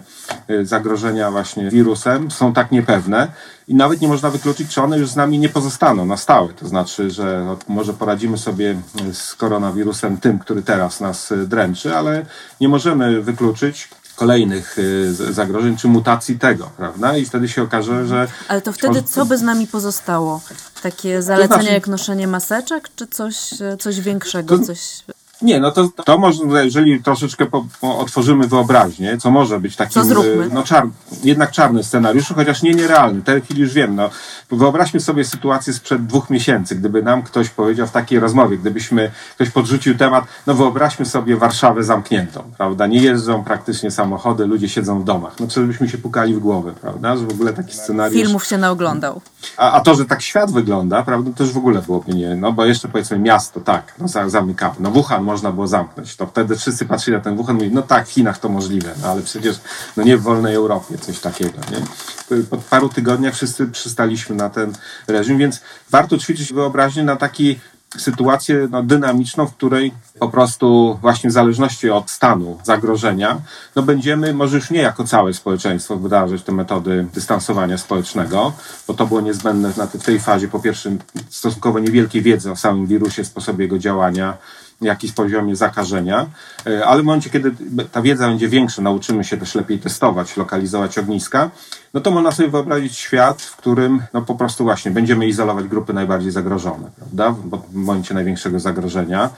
y, 0.50 0.66
zagrożenia 0.66 1.32
właśnie 1.32 1.70
wirusem 1.70 2.32
są 2.32 2.54
tak 2.54 2.72
niepewne 2.72 3.28
i 3.68 3.76
nawet 3.76 4.02
nie 4.02 4.08
można 4.08 4.30
wykluczyć, 4.30 4.70
czy 4.70 4.82
one 4.82 4.98
już 4.98 5.10
z 5.10 5.16
nami 5.16 5.40
nie 5.40 5.50
pozostaną 5.50 6.06
na 6.06 6.18
stałe. 6.18 6.54
To 6.54 6.68
znaczy, 6.68 7.12
że 7.12 7.56
może 7.68 7.94
poradzimy 7.94 8.38
sobie 8.38 8.76
y, 9.10 9.14
z 9.14 9.36
koronawirusem 9.36 10.18
tym, 10.18 10.40
który 10.40 10.62
teraz 10.62 11.00
nas 11.00 11.34
dręczy, 11.48 11.96
ale 11.96 12.26
nie 12.62 12.70
możemy 12.70 13.22
wykluczyć 13.22 13.90
kolejnych 14.16 14.78
zagrożeń 15.32 15.78
czy 15.78 15.88
mutacji 15.88 16.40
tego, 16.40 16.70
prawda? 16.78 17.18
I 17.18 17.26
wtedy 17.26 17.50
się 17.50 17.64
okaże, 17.64 18.08
że. 18.08 18.28
Ale 18.48 18.62
to 18.62 18.74
wtedy 18.74 19.04
co 19.04 19.26
by 19.26 19.38
z 19.38 19.42
nami 19.42 19.68
pozostało? 19.68 20.42
Takie 20.82 21.22
zalecenia 21.22 21.48
to 21.48 21.54
znaczy, 21.54 21.74
jak 21.74 21.88
noszenie 21.88 22.28
maseczek, 22.28 22.90
czy 22.96 23.08
coś, 23.08 23.36
coś 23.80 24.02
większego? 24.02 24.58
To, 24.58 24.66
coś... 24.66 24.80
Nie, 25.42 25.60
no 25.60 25.72
to, 25.72 25.90
to 26.06 26.18
może, 26.18 26.66
jeżeli 26.66 27.04
troszeczkę 27.04 27.46
po, 27.46 27.66
po 27.82 28.00
otworzymy 28.00 28.48
wyobraźnię, 28.48 29.18
co 29.18 29.32
może 29.32 29.60
być 29.60 29.76
takim, 29.76 30.02
y, 30.12 30.50
no 30.54 30.64
czar, 30.64 30.88
jednak 31.24 31.52
czarny 31.52 31.84
scenariusz, 31.84 32.34
chociaż 32.36 32.62
nie 32.62 32.72
nierealny. 32.74 33.22
W 33.22 33.24
tej 33.24 33.42
chwili 33.42 33.62
już 33.62 33.74
wiem, 33.74 33.96
no. 33.96 34.10
Wyobraźmy 34.52 35.00
sobie 35.00 35.26
sytuację 35.26 35.74
sprzed 35.74 36.06
dwóch 36.06 36.30
miesięcy, 36.30 36.76
gdyby 36.76 37.04
nam 37.04 37.24
ktoś 37.24 37.50
powiedział 37.50 37.88
w 37.88 37.92
takiej 37.92 38.20
rozmowie, 38.20 38.58
gdybyśmy, 38.58 39.12
ktoś 39.36 39.50
podrzucił 39.50 39.98
temat, 39.98 40.26
no 40.48 40.54
wyobraźmy 40.54 41.06
sobie 41.06 41.36
Warszawę 41.38 41.84
zamkniętą, 41.84 42.44
prawda? 42.58 42.88
Nie 42.88 43.02
jeżdżą 43.02 43.44
praktycznie 43.44 43.92
samochody, 43.92 44.46
ludzie 44.46 44.70
siedzą 44.70 45.00
w 45.00 45.04
domach. 45.04 45.34
No 45.40 45.48
czy 45.48 45.62
byśmy 45.62 45.90
się 45.90 45.98
pukali 45.98 46.36
w 46.36 46.40
głowę, 46.40 46.74
prawda? 46.82 47.18
Że 47.18 47.26
w 47.26 47.30
ogóle 47.32 47.54
taki 47.54 47.74
scenariusz... 47.76 48.22
Filmów 48.22 48.46
się 48.46 48.58
naoglądał. 48.58 49.22
A, 49.58 49.72
a 49.72 49.80
to, 49.82 49.96
że 49.96 50.06
tak 50.06 50.22
świat 50.22 50.52
wygląda, 50.52 51.04
prawda, 51.04 51.32
to 51.36 51.44
już 51.44 51.54
w 51.54 51.58
ogóle 51.58 51.82
byłoby 51.82 52.14
nie, 52.14 52.36
no 52.36 52.52
bo 52.52 52.66
jeszcze 52.66 52.88
powiedzmy 52.88 53.20
miasto, 53.20 53.60
tak, 53.60 53.94
no 54.00 54.08
za- 54.08 54.30
zamykamy. 54.30 54.76
No 54.80 54.92
Wuhan 54.92 55.29
można 55.30 55.52
było 55.52 55.68
zamknąć, 55.68 56.16
to 56.16 56.28
wtedy 56.28 56.56
wszyscy 56.56 56.86
patrzyli 56.86 57.18
na 57.18 57.24
ten 57.24 57.36
Wuhan 57.36 57.56
i 57.56 57.58
mówili, 57.58 57.76
no 57.76 57.82
tak, 57.82 58.08
w 58.08 58.12
Chinach 58.12 58.38
to 58.38 58.50
możliwe, 58.50 58.94
no 59.02 59.08
ale 59.08 59.22
przecież 59.22 59.60
no 59.98 60.04
nie 60.04 60.18
w 60.18 60.22
wolnej 60.22 60.56
Europie 60.56 60.98
coś 60.98 61.20
takiego, 61.20 61.60
nie? 61.72 62.44
Po 62.50 62.58
paru 62.58 62.90
tygodniach 62.90 63.34
wszyscy 63.34 63.68
przystaliśmy 63.68 64.36
na 64.36 64.50
ten 64.50 64.74
reżim, 65.08 65.38
więc 65.38 65.62
warto 65.90 66.18
ćwiczyć 66.18 66.54
wyobraźnię 66.54 67.04
na 67.04 67.16
taki 67.16 67.60
sytuację 67.98 68.68
no, 68.72 68.84
dynamiczną, 68.84 69.46
w 69.48 69.56
której 69.56 69.92
po 70.20 70.30
prostu 70.30 70.98
właśnie 71.02 71.30
w 71.30 71.34
zależności 71.34 71.90
od 71.90 72.10
stanu 72.10 72.60
zagrożenia, 72.64 73.42
no 73.76 73.84
będziemy 73.84 74.34
może 74.34 74.56
już 74.56 74.70
nie 74.70 74.82
jako 74.82 75.04
całe 75.04 75.34
społeczeństwo 75.34 75.96
wdrażać 75.96 76.44
te 76.44 76.52
metody 76.52 77.08
dystansowania 77.14 77.78
społecznego, 77.78 78.54
bo 78.88 78.94
to 78.94 79.06
było 79.06 79.22
niezbędne 79.22 79.72
na 79.78 79.88
te- 79.88 80.00
w 80.00 80.04
tej 80.04 80.20
fazie 80.20 80.48
po 80.48 80.60
pierwsze 80.60 80.92
stosunkowo 81.30 81.80
niewielkiej 81.80 82.22
wiedzy 82.22 82.52
o 82.52 82.56
samym 82.56 82.88
wirusie, 82.88 83.26
sposobie 83.26 83.64
jego 83.66 83.80
działania, 83.80 84.38
jakiś 84.82 85.12
poziomie 85.12 85.56
zakażenia, 85.56 86.28
e, 86.68 86.86
ale 86.86 87.02
w 87.02 87.06
momencie, 87.06 87.30
kiedy 87.30 87.52
ta 87.92 88.02
wiedza 88.02 88.28
będzie 88.28 88.50
większa, 88.50 88.82
nauczymy 88.82 89.24
się 89.24 89.38
też 89.38 89.56
lepiej 89.56 89.80
testować, 89.80 90.38
lokalizować 90.38 90.98
ogniska, 90.98 91.50
no 91.94 92.02
to 92.02 92.12
można 92.12 92.32
sobie 92.32 92.50
wyobrazić 92.50 92.98
świat, 92.98 93.42
w 93.42 93.56
którym 93.56 94.02
no 94.14 94.22
po 94.22 94.36
prostu 94.36 94.64
właśnie 94.64 94.92
będziemy 94.92 95.28
izolować 95.28 95.68
grupy 95.68 95.94
najbardziej 95.94 96.32
zagrożone, 96.32 96.90
prawda? 96.96 97.32
W 97.72 97.74
momencie 97.74 98.14
największego 98.14 98.60
zagrożenia. 98.60 99.30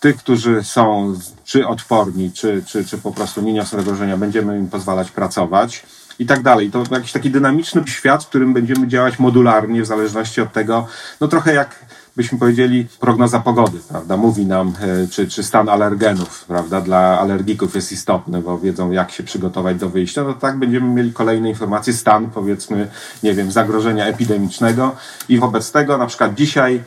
Tych, 0.00 0.16
którzy 0.16 0.64
są 0.64 1.14
czy 1.44 1.66
odporni, 1.66 2.32
czy, 2.32 2.62
czy, 2.66 2.84
czy 2.84 2.98
po 2.98 3.12
prostu 3.12 3.42
nie 3.42 3.52
niosą 3.52 3.76
zagrożenia, 3.76 4.16
będziemy 4.16 4.58
im 4.58 4.68
pozwalać 4.68 5.10
pracować 5.10 5.82
i 6.18 6.26
tak 6.26 6.42
dalej. 6.42 6.70
To 6.70 6.82
jakiś 6.90 7.12
taki 7.12 7.30
dynamiczny 7.30 7.82
świat, 7.86 8.24
w 8.24 8.28
którym 8.28 8.52
będziemy 8.52 8.88
działać 8.88 9.18
modularnie 9.18 9.82
w 9.82 9.86
zależności 9.86 10.40
od 10.40 10.52
tego, 10.52 10.86
no 11.20 11.28
trochę 11.28 11.54
jak 11.54 11.84
byśmy 12.16 12.38
powiedzieli, 12.38 12.86
prognoza 13.00 13.40
pogody, 13.40 13.78
prawda? 13.88 14.16
Mówi 14.16 14.46
nam, 14.46 14.72
e, 14.80 15.06
czy, 15.08 15.28
czy 15.28 15.42
stan 15.42 15.68
alergenów, 15.68 16.44
prawda? 16.44 16.80
Dla 16.80 17.18
alergików 17.20 17.74
jest 17.74 17.92
istotny, 17.92 18.42
bo 18.42 18.58
wiedzą, 18.58 18.90
jak 18.90 19.10
się 19.10 19.22
przygotować 19.22 19.76
do 19.76 19.90
wyjścia. 19.90 20.24
No 20.24 20.34
tak 20.34 20.58
będziemy 20.58 20.86
mieli 20.86 21.12
kolejne 21.12 21.48
informacje, 21.48 21.92
stan, 21.92 22.30
powiedzmy, 22.30 22.88
nie 23.22 23.34
wiem, 23.34 23.50
zagrożenia 23.50 24.06
epidemicznego 24.06 24.96
i 25.28 25.38
wobec 25.38 25.72
tego 25.72 25.98
na 25.98 26.06
przykład 26.06 26.34
dzisiaj 26.34 26.82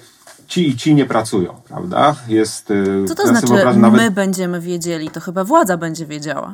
ci 0.47 0.69
i 0.69 0.75
ci 0.75 0.95
nie 0.95 1.05
pracują, 1.05 1.53
prawda? 1.67 2.15
Jest, 2.27 2.71
e, 2.71 3.07
Co 3.07 3.15
to 3.15 3.27
znaczy 3.27 3.47
wyobrażam 3.47 3.81
nawet- 3.81 4.01
my 4.01 4.11
będziemy 4.11 4.61
wiedzieli? 4.61 5.09
To 5.09 5.19
chyba 5.19 5.43
władza 5.43 5.77
będzie 5.77 6.05
wiedziała. 6.05 6.53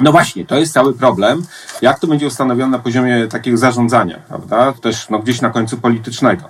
no 0.00 0.12
właśnie, 0.12 0.46
to 0.46 0.56
jest 0.58 0.72
cały 0.72 0.94
problem. 0.94 1.42
Jak 1.82 1.98
to 1.98 2.06
będzie 2.06 2.26
ustanowione 2.26 2.70
na 2.70 2.78
poziomie 2.78 3.26
takiego 3.28 3.56
zarządzania, 3.56 4.16
prawda? 4.28 4.72
Też 4.72 5.08
no, 5.10 5.18
gdzieś 5.18 5.40
na 5.40 5.50
końcu 5.50 5.76
politycznego. 5.76 6.44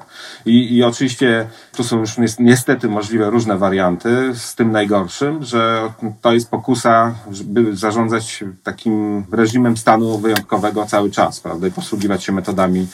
I, 0.46 0.76
I 0.76 0.82
oczywiście 0.82 1.46
tu 1.76 1.84
są 1.84 1.98
już 2.00 2.18
nies- 2.18 2.40
niestety 2.40 2.88
możliwe 2.88 3.30
różne 3.30 3.58
warianty, 3.58 4.34
z 4.34 4.54
tym 4.54 4.72
najgorszym, 4.72 5.44
że 5.44 5.92
to 6.22 6.32
jest 6.32 6.50
pokusa, 6.50 7.14
żeby 7.30 7.76
zarządzać 7.76 8.44
takim 8.62 9.24
reżimem 9.32 9.76
stanu 9.76 10.18
wyjątkowego 10.18 10.86
cały 10.86 11.10
czas, 11.10 11.40
prawda? 11.40 11.66
I 11.66 11.70
posługiwać 11.70 12.24
się 12.24 12.32
metodami 12.32 12.86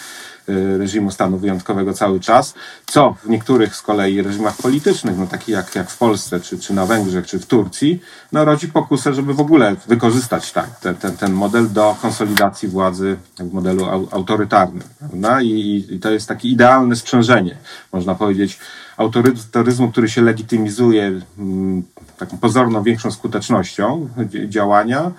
reżimu 0.78 1.10
stanu 1.10 1.38
wyjątkowego 1.38 1.92
cały 1.92 2.20
czas, 2.20 2.54
co 2.86 3.16
w 3.24 3.28
niektórych 3.28 3.76
z 3.76 3.82
kolei 3.82 4.22
reżimach 4.22 4.56
politycznych, 4.56 5.18
no 5.18 5.26
takich 5.26 5.48
jak, 5.48 5.74
jak 5.74 5.90
w 5.90 5.98
Polsce, 5.98 6.40
czy, 6.40 6.58
czy 6.58 6.74
na 6.74 6.86
Węgrzech, 6.86 7.26
czy 7.26 7.38
w 7.38 7.46
Turcji, 7.46 8.00
no 8.32 8.44
rodzi 8.44 8.68
pokusę, 8.68 9.14
żeby 9.14 9.34
w 9.34 9.40
ogóle 9.40 9.76
wykorzystać 9.88 10.52
tak, 10.52 10.80
ten, 10.80 10.94
ten, 10.94 11.16
ten 11.16 11.32
model 11.32 11.72
do 11.72 11.96
konsolidacji 12.02 12.68
władzy 12.68 13.16
w 13.38 13.52
modelu 13.52 13.84
au, 13.84 14.08
autorytarnym. 14.10 14.82
Prawda? 14.98 15.42
I, 15.42 15.84
I 15.90 16.00
to 16.00 16.10
jest 16.10 16.28
takie 16.28 16.48
idealne 16.48 16.96
sprzężenie, 16.96 17.56
można 17.92 18.14
powiedzieć, 18.14 18.58
autorytaryzmu, 18.96 19.90
który 19.90 20.08
się 20.08 20.22
legitymizuje 20.22 21.20
mm, 21.38 21.82
taką 22.18 22.38
pozorną 22.38 22.82
większą 22.82 23.10
skutecznością 23.10 24.08
dzi- 24.18 24.48
działania, 24.48 25.10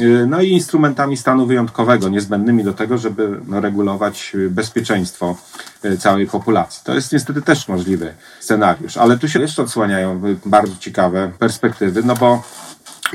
y, 0.00 0.26
no 0.28 0.42
i 0.42 0.50
instrumentami 0.50 1.16
stanu 1.16 1.46
wyjątkowego, 1.46 2.08
niezbędnymi 2.08 2.64
do 2.64 2.72
tego, 2.72 2.98
żeby 2.98 3.40
no, 3.46 3.60
regulować 3.60 4.32
y, 4.34 4.50
bezpieczeństwo 4.80 5.36
y, 5.84 5.98
całej 5.98 6.26
populacji. 6.26 6.82
To 6.84 6.94
jest 6.94 7.12
niestety 7.12 7.42
też 7.42 7.68
możliwy 7.68 8.14
scenariusz, 8.40 8.96
ale 8.96 9.18
tu 9.18 9.28
się 9.28 9.40
jeszcze 9.40 9.62
odsłaniają 9.62 10.26
y, 10.26 10.36
bardzo 10.46 10.72
ciekawe 10.80 11.32
perspektywy, 11.38 12.02
no 12.02 12.14
bo 12.14 12.42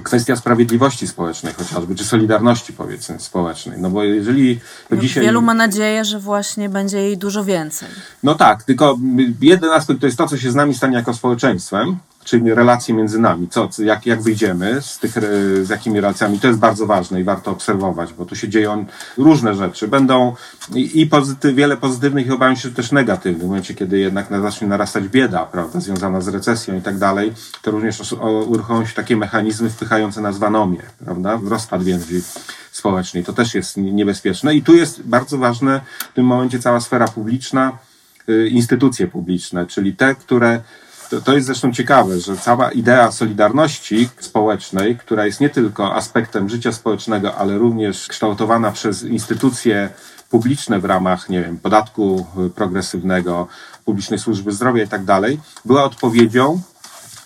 kwestia 0.04 0.36
sprawiedliwości 0.36 1.08
społecznej 1.08 1.54
chociażby, 1.54 1.96
czy 1.96 2.06
solidarności 2.06 2.74
powiedzmy 2.74 3.20
społecznej, 3.20 3.80
no 3.80 3.90
bo 3.90 4.04
jeżeli 4.04 4.60
to 4.90 4.98
dzisiaj... 4.98 5.24
Wielu 5.24 5.42
ma 5.42 5.54
nadzieję, 5.54 6.06
że 6.06 6.20
właśnie 6.20 6.70
będzie 6.70 6.98
jej 6.98 7.18
dużo 7.18 7.44
więcej. 7.44 7.90
No 8.24 8.36
tak, 8.36 8.64
tylko 8.64 8.98
jeden 9.42 9.72
aspekt 9.72 10.00
to 10.00 10.06
jest 10.06 10.18
to, 10.18 10.28
co 10.28 10.38
się 10.38 10.52
z 10.52 10.56
nami 10.56 10.74
stanie 10.74 10.96
jako 10.96 11.14
społeczeństwem, 11.14 11.98
czyli 12.26 12.54
relacje 12.54 12.96
między 12.96 13.20
nami, 13.20 13.48
co, 13.50 13.70
jak, 13.80 14.06
jak 14.06 14.22
wyjdziemy 14.22 14.82
z 14.82 15.00
tych, 15.00 15.18
e, 15.18 15.22
z 15.66 15.70
jakimi 15.70 16.02
relacjami, 16.02 16.40
to 16.40 16.48
jest 16.48 16.60
bardzo 16.60 16.86
ważne 16.86 17.22
i 17.22 17.24
warto 17.24 17.52
obserwować, 17.52 18.14
bo 18.14 18.26
tu 18.26 18.36
się 18.36 18.50
dzieją 18.50 18.86
różne 19.18 19.56
rzeczy. 19.56 19.88
Będą 19.88 20.36
i, 20.74 21.02
i 21.02 21.08
pozyty, 21.08 21.54
wiele 21.54 21.78
pozytywnych 21.78 22.28
i 22.28 22.32
obawiam 22.32 22.56
się 22.56 22.70
że 22.70 22.76
też 22.76 22.92
negatywnych. 22.92 23.42
W 23.44 23.48
momencie, 23.48 23.74
kiedy 23.74 24.00
jednak 24.00 24.30
na- 24.32 24.42
zacznie 24.42 24.68
narastać 24.68 25.08
bieda, 25.08 25.46
prawda, 25.46 25.80
związana 25.80 26.22
z 26.22 26.28
recesją 26.28 26.78
i 26.78 26.82
tak 26.82 26.98
dalej, 26.98 27.34
to 27.62 27.72
również 27.72 28.16
uruchomią 28.48 28.86
się 28.86 28.94
takie 28.94 29.18
mechanizmy 29.18 29.70
wpychające 29.70 30.22
nas 30.22 30.38
w 30.38 30.44
anomię, 30.44 30.82
prawda, 31.06 31.38
w 31.38 31.48
rozpad 31.48 31.84
więzi 31.84 32.22
społecznej. 32.72 33.24
To 33.24 33.34
też 33.34 33.56
jest 33.56 33.78
niebezpieczne 33.78 34.56
i 34.56 34.64
tu 34.64 34.76
jest 34.76 35.02
bardzo 35.04 35.38
ważne 35.38 35.82
w 36.12 36.14
tym 36.14 36.26
momencie 36.26 36.60
cała 36.60 36.82
sfera 36.82 37.08
publiczna, 37.08 37.78
y, 38.30 38.48
instytucje 38.48 39.08
publiczne, 39.08 39.66
czyli 39.66 39.96
te, 39.96 40.16
które. 40.16 40.62
To, 41.10 41.22
to 41.22 41.34
jest 41.34 41.48
zresztą 41.48 41.74
ciekawe, 41.74 42.20
że 42.20 42.38
cała 42.38 42.72
idea 42.72 43.12
solidarności 43.12 44.10
społecznej, 44.20 44.98
która 44.98 45.26
jest 45.26 45.42
nie 45.42 45.50
tylko 45.50 45.96
aspektem 45.96 46.50
życia 46.50 46.72
społecznego, 46.72 47.36
ale 47.36 47.58
również 47.58 48.08
kształtowana 48.08 48.72
przez 48.72 49.04
instytucje 49.04 49.90
publiczne 50.30 50.80
w 50.80 50.86
ramach, 50.86 51.30
nie 51.30 51.42
wiem, 51.42 51.58
podatku 51.58 52.26
progresywnego, 52.56 53.48
publicznej 53.86 54.20
służby 54.20 54.52
zdrowia 54.52 54.84
i 54.84 54.88
tak 54.88 55.04
dalej, 55.04 55.40
była 55.66 55.84
odpowiedzią 55.84 56.62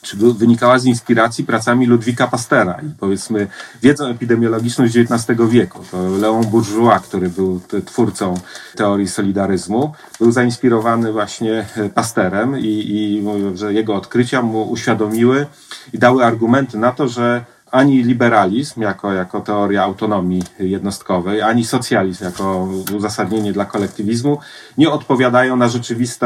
czy 0.10 0.18
wy- 0.18 0.34
wynikała 0.34 0.80
z 0.80 0.86
inspiracji 0.86 1.44
pracami 1.44 1.86
Ludwika 1.86 2.28
Pastera 2.28 2.80
i 2.84 2.90
powiedzmy 3.00 3.48
wiedzą 3.82 4.08
epidemiologiczną 4.08 4.88
z 4.88 4.98
XIX 4.98 5.40
wieku. 5.50 5.80
To 5.92 6.10
Leon 6.10 6.46
Bourgeois, 6.46 7.02
który 7.02 7.30
był 7.30 7.62
twórcą 7.86 8.34
teorii 8.76 9.08
solidaryzmu, 9.08 9.94
był 10.20 10.32
zainspirowany 10.32 11.12
właśnie 11.12 11.66
e, 11.78 11.90
Pasterem 11.90 12.60
i, 12.60 12.64
i 12.66 13.24
że 13.58 13.74
jego 13.74 13.96
odkrycia 13.96 14.42
mu 14.42 14.70
uświadomiły 14.72 15.46
i 15.94 16.00
dały 16.00 16.26
argumenty 16.26 16.78
na 16.78 16.92
to, 16.92 17.08
że 17.08 17.46
ani 17.72 18.04
liberalizm 18.04 18.82
jako, 18.82 19.14
jako 19.14 19.42
teoria 19.42 19.84
autonomii 19.84 20.44
jednostkowej, 20.60 21.42
ani 21.42 21.66
socjalizm 21.66 22.24
jako 22.24 22.68
uzasadnienie 22.98 23.54
dla 23.54 23.66
kolektywizmu 23.66 24.40
nie 24.78 24.90
odpowiadają 24.90 25.56
na 25.56 25.68
rzeczywistą 25.68 26.26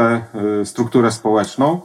strukturę 0.64 1.12
społeczną, 1.12 1.80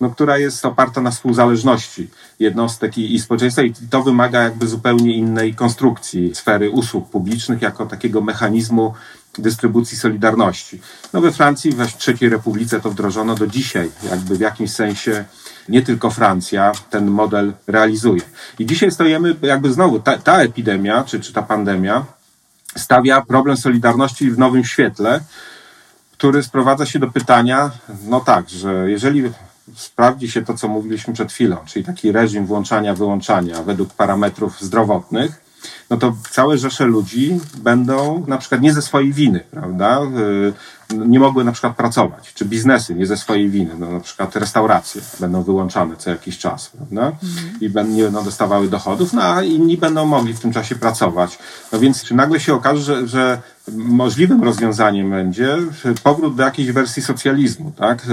no, 0.00 0.10
która 0.10 0.38
jest 0.38 0.66
oparta 0.66 1.00
na 1.00 1.10
współzależności 1.10 2.08
jednostek 2.38 2.98
i, 2.98 3.14
i 3.14 3.20
społeczeństwa 3.20 3.62
i 3.62 3.74
to 3.90 4.02
wymaga 4.02 4.42
jakby 4.42 4.66
zupełnie 4.66 5.14
innej 5.14 5.54
konstrukcji 5.54 6.34
sfery 6.34 6.70
usług 6.70 7.10
publicznych 7.10 7.62
jako 7.62 7.86
takiego 7.86 8.20
mechanizmu 8.20 8.94
dystrybucji 9.38 9.98
solidarności. 9.98 10.80
No 11.12 11.20
we 11.20 11.32
Francji, 11.32 11.72
we 11.72 11.86
III 12.08 12.28
Republice 12.28 12.80
to 12.80 12.90
wdrożono 12.90 13.34
do 13.34 13.46
dzisiaj, 13.46 13.90
jakby 14.10 14.36
w 14.36 14.40
jakimś 14.40 14.70
sensie 14.70 15.24
nie 15.68 15.82
tylko 15.82 16.10
Francja 16.10 16.72
ten 16.90 17.10
model 17.10 17.52
realizuje. 17.66 18.22
I 18.58 18.66
dzisiaj 18.66 18.90
stojemy 18.90 19.36
jakby 19.42 19.72
znowu, 19.72 20.00
ta, 20.00 20.18
ta 20.18 20.42
epidemia, 20.42 21.04
czy, 21.04 21.20
czy 21.20 21.32
ta 21.32 21.42
pandemia 21.42 22.04
stawia 22.76 23.20
problem 23.20 23.56
solidarności 23.56 24.30
w 24.30 24.38
nowym 24.38 24.64
świetle, 24.64 25.20
który 26.12 26.42
sprowadza 26.42 26.86
się 26.86 26.98
do 26.98 27.10
pytania, 27.10 27.70
no 28.06 28.20
tak, 28.20 28.50
że 28.50 28.90
jeżeli 28.90 29.32
sprawdzi 29.74 30.30
się 30.30 30.42
to, 30.42 30.54
co 30.54 30.68
mówiliśmy 30.68 31.14
przed 31.14 31.32
chwilą, 31.32 31.56
czyli 31.66 31.84
taki 31.84 32.12
reżim 32.12 32.46
włączania, 32.46 32.94
wyłączania 32.94 33.62
według 33.62 33.94
parametrów 33.94 34.60
zdrowotnych, 34.60 35.40
no 35.90 35.96
to 35.96 36.16
całe 36.30 36.58
rzesze 36.58 36.86
ludzi 36.86 37.40
będą 37.62 38.24
na 38.26 38.38
przykład 38.38 38.60
nie 38.60 38.72
ze 38.72 38.82
swojej 38.82 39.12
winy, 39.12 39.40
prawda? 39.50 40.00
Y, 40.02 40.52
nie 40.96 41.20
mogły 41.20 41.44
na 41.44 41.52
przykład 41.52 41.76
pracować, 41.76 42.34
czy 42.34 42.44
biznesy 42.44 42.94
nie 42.94 43.06
ze 43.06 43.16
swojej 43.16 43.50
winy, 43.50 43.70
no 43.78 43.90
na 43.90 44.00
przykład 44.00 44.36
restauracje 44.36 45.02
będą 45.20 45.42
wyłączane 45.42 45.96
co 45.96 46.10
jakiś 46.10 46.38
czas, 46.38 46.68
prawda? 46.68 47.06
Mhm. 47.22 47.60
I 47.60 47.94
nie 47.94 48.02
będą 48.04 48.24
dostawały 48.24 48.68
dochodów, 48.68 49.12
no 49.12 49.22
a 49.22 49.42
inni 49.42 49.76
będą 49.76 50.06
mogli 50.06 50.34
w 50.34 50.40
tym 50.40 50.52
czasie 50.52 50.74
pracować. 50.74 51.38
No 51.72 51.78
więc 51.78 52.04
czy 52.04 52.14
nagle 52.14 52.40
się 52.40 52.54
okaże, 52.54 52.82
że, 52.82 53.08
że 53.08 53.40
możliwym 53.76 54.44
rozwiązaniem 54.44 55.10
będzie 55.10 55.56
powrót 56.02 56.36
do 56.36 56.42
jakiejś 56.42 56.72
wersji 56.72 57.02
socjalizmu, 57.02 57.72
tak? 57.76 58.06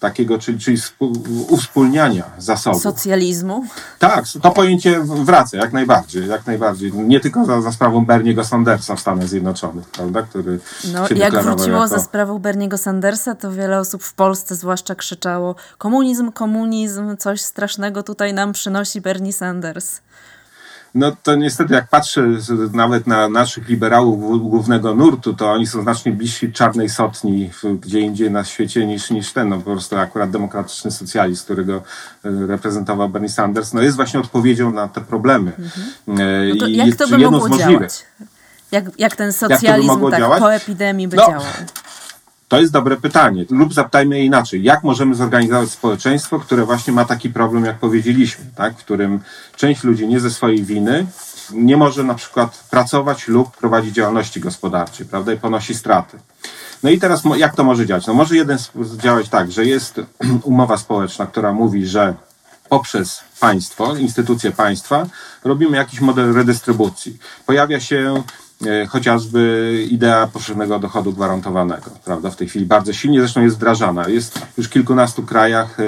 Takiego, 0.00 0.38
czyli, 0.38 0.58
czyli 0.58 0.78
uwspólniania 1.48 2.24
zasobów. 2.38 2.82
Socjalizmu? 2.82 3.64
Tak, 3.98 4.24
to 4.42 4.50
pojęcie 4.50 5.00
wraca 5.00 5.56
jak 5.56 5.72
najbardziej, 5.72 6.28
jak 6.28 6.46
najbardziej. 6.46 6.85
Nie 6.94 7.20
tylko 7.20 7.44
za, 7.44 7.60
za 7.60 7.72
sprawą 7.72 8.06
Berniego 8.06 8.44
Sandersa 8.44 8.96
w 8.96 9.00
Stanach 9.00 9.28
Zjednoczonych, 9.28 9.88
prawda? 9.88 10.22
Który 10.22 10.58
no, 10.92 11.06
jak 11.16 11.42
wróciło 11.42 11.76
jako... 11.76 11.88
za 11.88 11.98
sprawą 11.98 12.38
Berniego 12.38 12.78
Sandersa, 12.78 13.34
to 13.34 13.52
wiele 13.52 13.78
osób 13.78 14.02
w 14.02 14.14
Polsce 14.14 14.54
zwłaszcza 14.54 14.94
krzyczało 14.94 15.54
komunizm, 15.78 16.32
komunizm, 16.32 17.16
coś 17.16 17.40
strasznego 17.40 18.02
tutaj 18.02 18.34
nam 18.34 18.52
przynosi 18.52 19.00
Bernie 19.00 19.32
Sanders. 19.32 20.00
No 20.96 21.16
to 21.22 21.36
niestety, 21.36 21.74
jak 21.74 21.88
patrzę 21.88 22.26
nawet 22.72 23.06
na 23.06 23.28
naszych 23.28 23.68
liberałów 23.68 24.42
głównego 24.50 24.94
nurtu, 24.94 25.34
to 25.34 25.52
oni 25.52 25.66
są 25.66 25.82
znacznie 25.82 26.12
bliżsi 26.12 26.52
czarnej 26.52 26.88
sotni 26.88 27.50
gdzie 27.80 28.00
indziej 28.00 28.30
na 28.30 28.44
świecie 28.44 28.86
niż, 28.86 29.10
niż 29.10 29.32
ten. 29.32 29.48
No 29.48 29.56
po 29.56 29.62
prostu 29.62 29.96
akurat 29.96 30.30
demokratyczny 30.30 30.90
socjalizm, 30.90 31.44
którego 31.44 31.82
e, 32.24 32.46
reprezentował 32.46 33.08
Bernie 33.08 33.28
Sanders, 33.28 33.72
no 33.72 33.82
jest 33.82 33.96
właśnie 33.96 34.20
odpowiedzią 34.20 34.72
na 34.72 34.88
te 34.88 35.00
problemy. 35.00 35.52
Mhm. 35.58 35.86
No 36.06 36.60
to 36.60 36.66
jak 36.66 36.96
to 36.96 37.08
by 37.08 37.18
mogło 37.18 37.58
działać? 37.58 38.04
Jak, 38.72 38.84
jak 38.98 39.16
ten 39.16 39.32
socjalizm 39.32 40.02
jak 40.02 40.10
tak 40.10 40.38
po 40.38 40.54
epidemii 40.54 41.08
by 41.08 41.16
no, 41.16 41.26
działał? 41.26 41.42
To 42.48 42.60
jest 42.60 42.72
dobre 42.72 42.96
pytanie. 42.96 43.44
Lub 43.50 43.74
zapytajmy 43.74 44.18
je 44.18 44.24
inaczej. 44.24 44.62
Jak 44.62 44.82
możemy 44.84 45.14
zorganizować 45.14 45.70
społeczeństwo, 45.70 46.38
które 46.38 46.64
właśnie 46.64 46.92
ma 46.92 47.04
taki 47.04 47.30
problem, 47.30 47.64
jak 47.64 47.78
powiedzieliśmy, 47.78 48.44
tak? 48.54 48.74
w 48.74 48.84
którym 48.84 49.20
część 49.56 49.84
ludzi 49.84 50.08
nie 50.08 50.20
ze 50.20 50.30
swojej 50.30 50.64
winy 50.64 51.06
nie 51.52 51.76
może 51.76 52.04
na 52.04 52.14
przykład 52.14 52.64
pracować 52.70 53.28
lub 53.28 53.56
prowadzić 53.56 53.94
działalności 53.94 54.40
gospodarczej, 54.40 55.06
prawda, 55.06 55.32
i 55.32 55.36
ponosi 55.36 55.74
straty. 55.74 56.18
No 56.82 56.90
i 56.90 56.98
teraz 56.98 57.22
jak 57.36 57.56
to 57.56 57.64
może 57.64 57.86
działać? 57.86 58.06
No 58.06 58.14
może 58.14 58.36
jeden 58.36 58.58
działać 58.96 59.28
tak, 59.28 59.52
że 59.52 59.64
jest 59.64 60.00
umowa 60.42 60.76
społeczna, 60.76 61.26
która 61.26 61.52
mówi, 61.52 61.86
że 61.86 62.14
poprzez 62.68 63.20
państwo, 63.40 63.96
instytucje 63.96 64.52
państwa, 64.52 65.06
robimy 65.44 65.76
jakiś 65.76 66.00
model 66.00 66.34
redystrybucji. 66.34 67.18
Pojawia 67.46 67.80
się 67.80 68.22
chociażby 68.88 69.84
idea 69.90 70.26
powszechnego 70.26 70.78
dochodu 70.78 71.12
gwarantowanego, 71.12 71.90
prawda, 72.04 72.30
w 72.30 72.36
tej 72.36 72.48
chwili 72.48 72.66
bardzo 72.66 72.92
silnie, 72.92 73.20
zresztą 73.20 73.42
jest 73.42 73.56
wdrażana. 73.56 74.08
Jest 74.08 74.38
już 74.58 74.66
w 74.66 74.70
kilkunastu 74.70 75.22
krajach 75.22 75.80
e, 75.80 75.84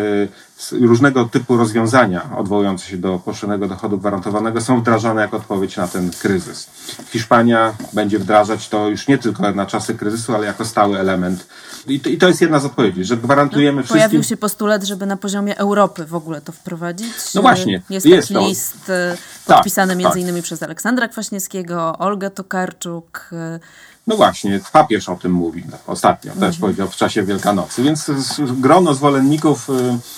różnego 0.73 1.25
typu 1.25 1.57
rozwiązania 1.57 2.31
odwołujące 2.37 2.87
się 2.87 2.97
do 2.97 3.19
powszechnego 3.19 3.69
dochodu 3.69 3.99
gwarantowanego 3.99 4.61
są 4.61 4.81
wdrażane 4.81 5.23
jako 5.23 5.37
odpowiedź 5.37 5.77
na 5.77 5.89
ten 5.89 6.11
kryzys. 6.11 6.71
Hiszpania 7.11 7.75
będzie 7.93 8.19
wdrażać 8.19 8.69
to 8.69 8.89
już 8.89 9.09
nie 9.09 9.19
tylko 9.19 9.53
na 9.53 9.67
czasy 9.67 9.95
kryzysu, 9.95 10.35
ale 10.35 10.47
jako 10.47 10.65
stały 10.65 10.99
element. 10.99 11.47
I 11.87 12.01
to, 12.01 12.09
i 12.09 12.19
to 12.19 12.29
jest 12.29 12.41
jedna 12.41 12.59
z 12.59 12.65
odpowiedzi, 12.65 13.05
że 13.05 13.17
gwarantujemy 13.17 13.77
no, 13.77 13.83
wszystkim... 13.83 13.99
Pojawił 13.99 14.23
się 14.23 14.37
postulat, 14.37 14.85
żeby 14.85 15.07
na 15.07 15.17
poziomie 15.17 15.59
Europy 15.59 16.05
w 16.05 16.15
ogóle 16.15 16.41
to 16.41 16.53
wprowadzić. 16.53 17.35
No 17.35 17.43
właśnie. 17.43 17.83
Jest, 17.91 18.07
jest 18.07 18.29
taki 18.29 18.47
list 18.47 18.91
e, 18.91 19.17
tak, 19.47 19.57
podpisany 19.57 19.93
tak, 19.93 19.99
między 19.99 20.13
tak. 20.13 20.23
innymi 20.23 20.43
przez 20.43 20.63
Aleksandra 20.63 21.09
Kwaśniewskiego, 21.09 21.99
Olgę 21.99 22.31
Tokarczuk, 22.31 23.31
no 24.09 24.17
właśnie, 24.17 24.61
papież 24.73 25.09
o 25.09 25.17
tym 25.17 25.33
mówi 25.33 25.63
ostatnio, 25.87 26.33
mhm. 26.33 26.53
też 26.53 26.61
powiedział 26.61 26.89
w 26.89 26.97
czasie 26.97 27.23
Wielkanocy. 27.23 27.83
Więc 27.83 28.11
grono 28.41 28.95
zwolenników 28.95 29.71
y, 29.71 29.73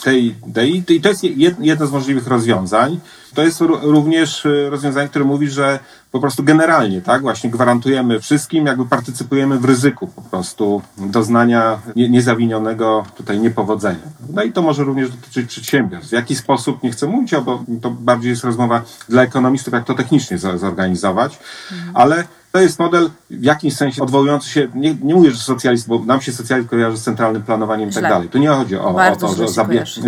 tej 0.05 0.35
idei, 0.47 0.85
i 0.89 1.01
to 1.01 1.09
jest 1.09 1.25
jedno 1.59 1.87
z 1.87 1.93
możliwych 1.93 2.27
rozwiązań. 2.27 3.01
To 3.35 3.43
jest 3.43 3.61
również 3.83 4.47
y, 4.47 4.71
rozwiązanie, 4.71 5.09
które 5.09 5.25
mówi, 5.25 5.49
że 5.49 5.79
po 6.13 6.21
prostu 6.21 6.43
generalnie, 6.43 7.01
tak, 7.01 7.23
właśnie 7.23 7.51
gwarantujemy 7.51 8.21
wszystkim, 8.21 8.67
jakby 8.67 8.87
partycypujemy 8.87 9.59
w 9.59 9.65
ryzyku 9.65 10.07
po 10.07 10.23
prostu 10.23 10.83
doznania 10.97 11.79
nie, 11.97 12.09
niezawinionego 12.09 13.05
tutaj 13.17 13.41
niepowodzenia. 13.41 14.09
No 14.33 14.43
i 14.43 14.53
to 14.53 14.63
może 14.63 14.85
również 14.85 15.11
dotyczyć 15.11 15.47
przedsiębiorstw. 15.47 16.11
W 16.11 16.13
jaki 16.13 16.37
sposób, 16.37 16.83
nie 16.83 16.91
chcę 16.91 17.07
mówić, 17.07 17.35
bo 17.45 17.65
to 17.83 17.91
bardziej 17.91 18.31
jest 18.31 18.45
rozmowa 18.45 18.83
dla 19.09 19.23
ekonomistów, 19.23 19.75
jak 19.75 19.85
to 19.85 19.95
technicznie 19.95 20.39
zorganizować, 20.39 21.39
mhm. 21.73 21.97
ale 21.97 22.25
to 22.53 22.61
jest 22.61 22.79
model 22.79 23.11
w 23.31 23.45
jakimś 23.45 23.77
sensie 23.77 24.03
odwołujący 24.03 24.49
się, 24.49 24.69
nie, 24.75 24.95
nie 25.03 25.15
mówię, 25.15 25.31
że 25.31 25.39
socjalizm, 25.39 25.89
bo 25.89 25.99
nam 25.99 26.21
się 26.21 26.33
socjalizm 26.33 26.69
kojarzy 26.69 26.97
z 26.97 27.03
centralnym 27.03 27.43
planowaniem 27.43 27.91
i 27.91 27.93
tak 27.93 28.03
dalej. 28.03 28.29
Tu 28.29 28.39
nie 28.39 28.49
chodzi 28.49 28.77
o, 28.77 28.97
o 29.13 29.17
to, 29.17 29.35
że 29.35 29.49
zabierze. 29.49 30.01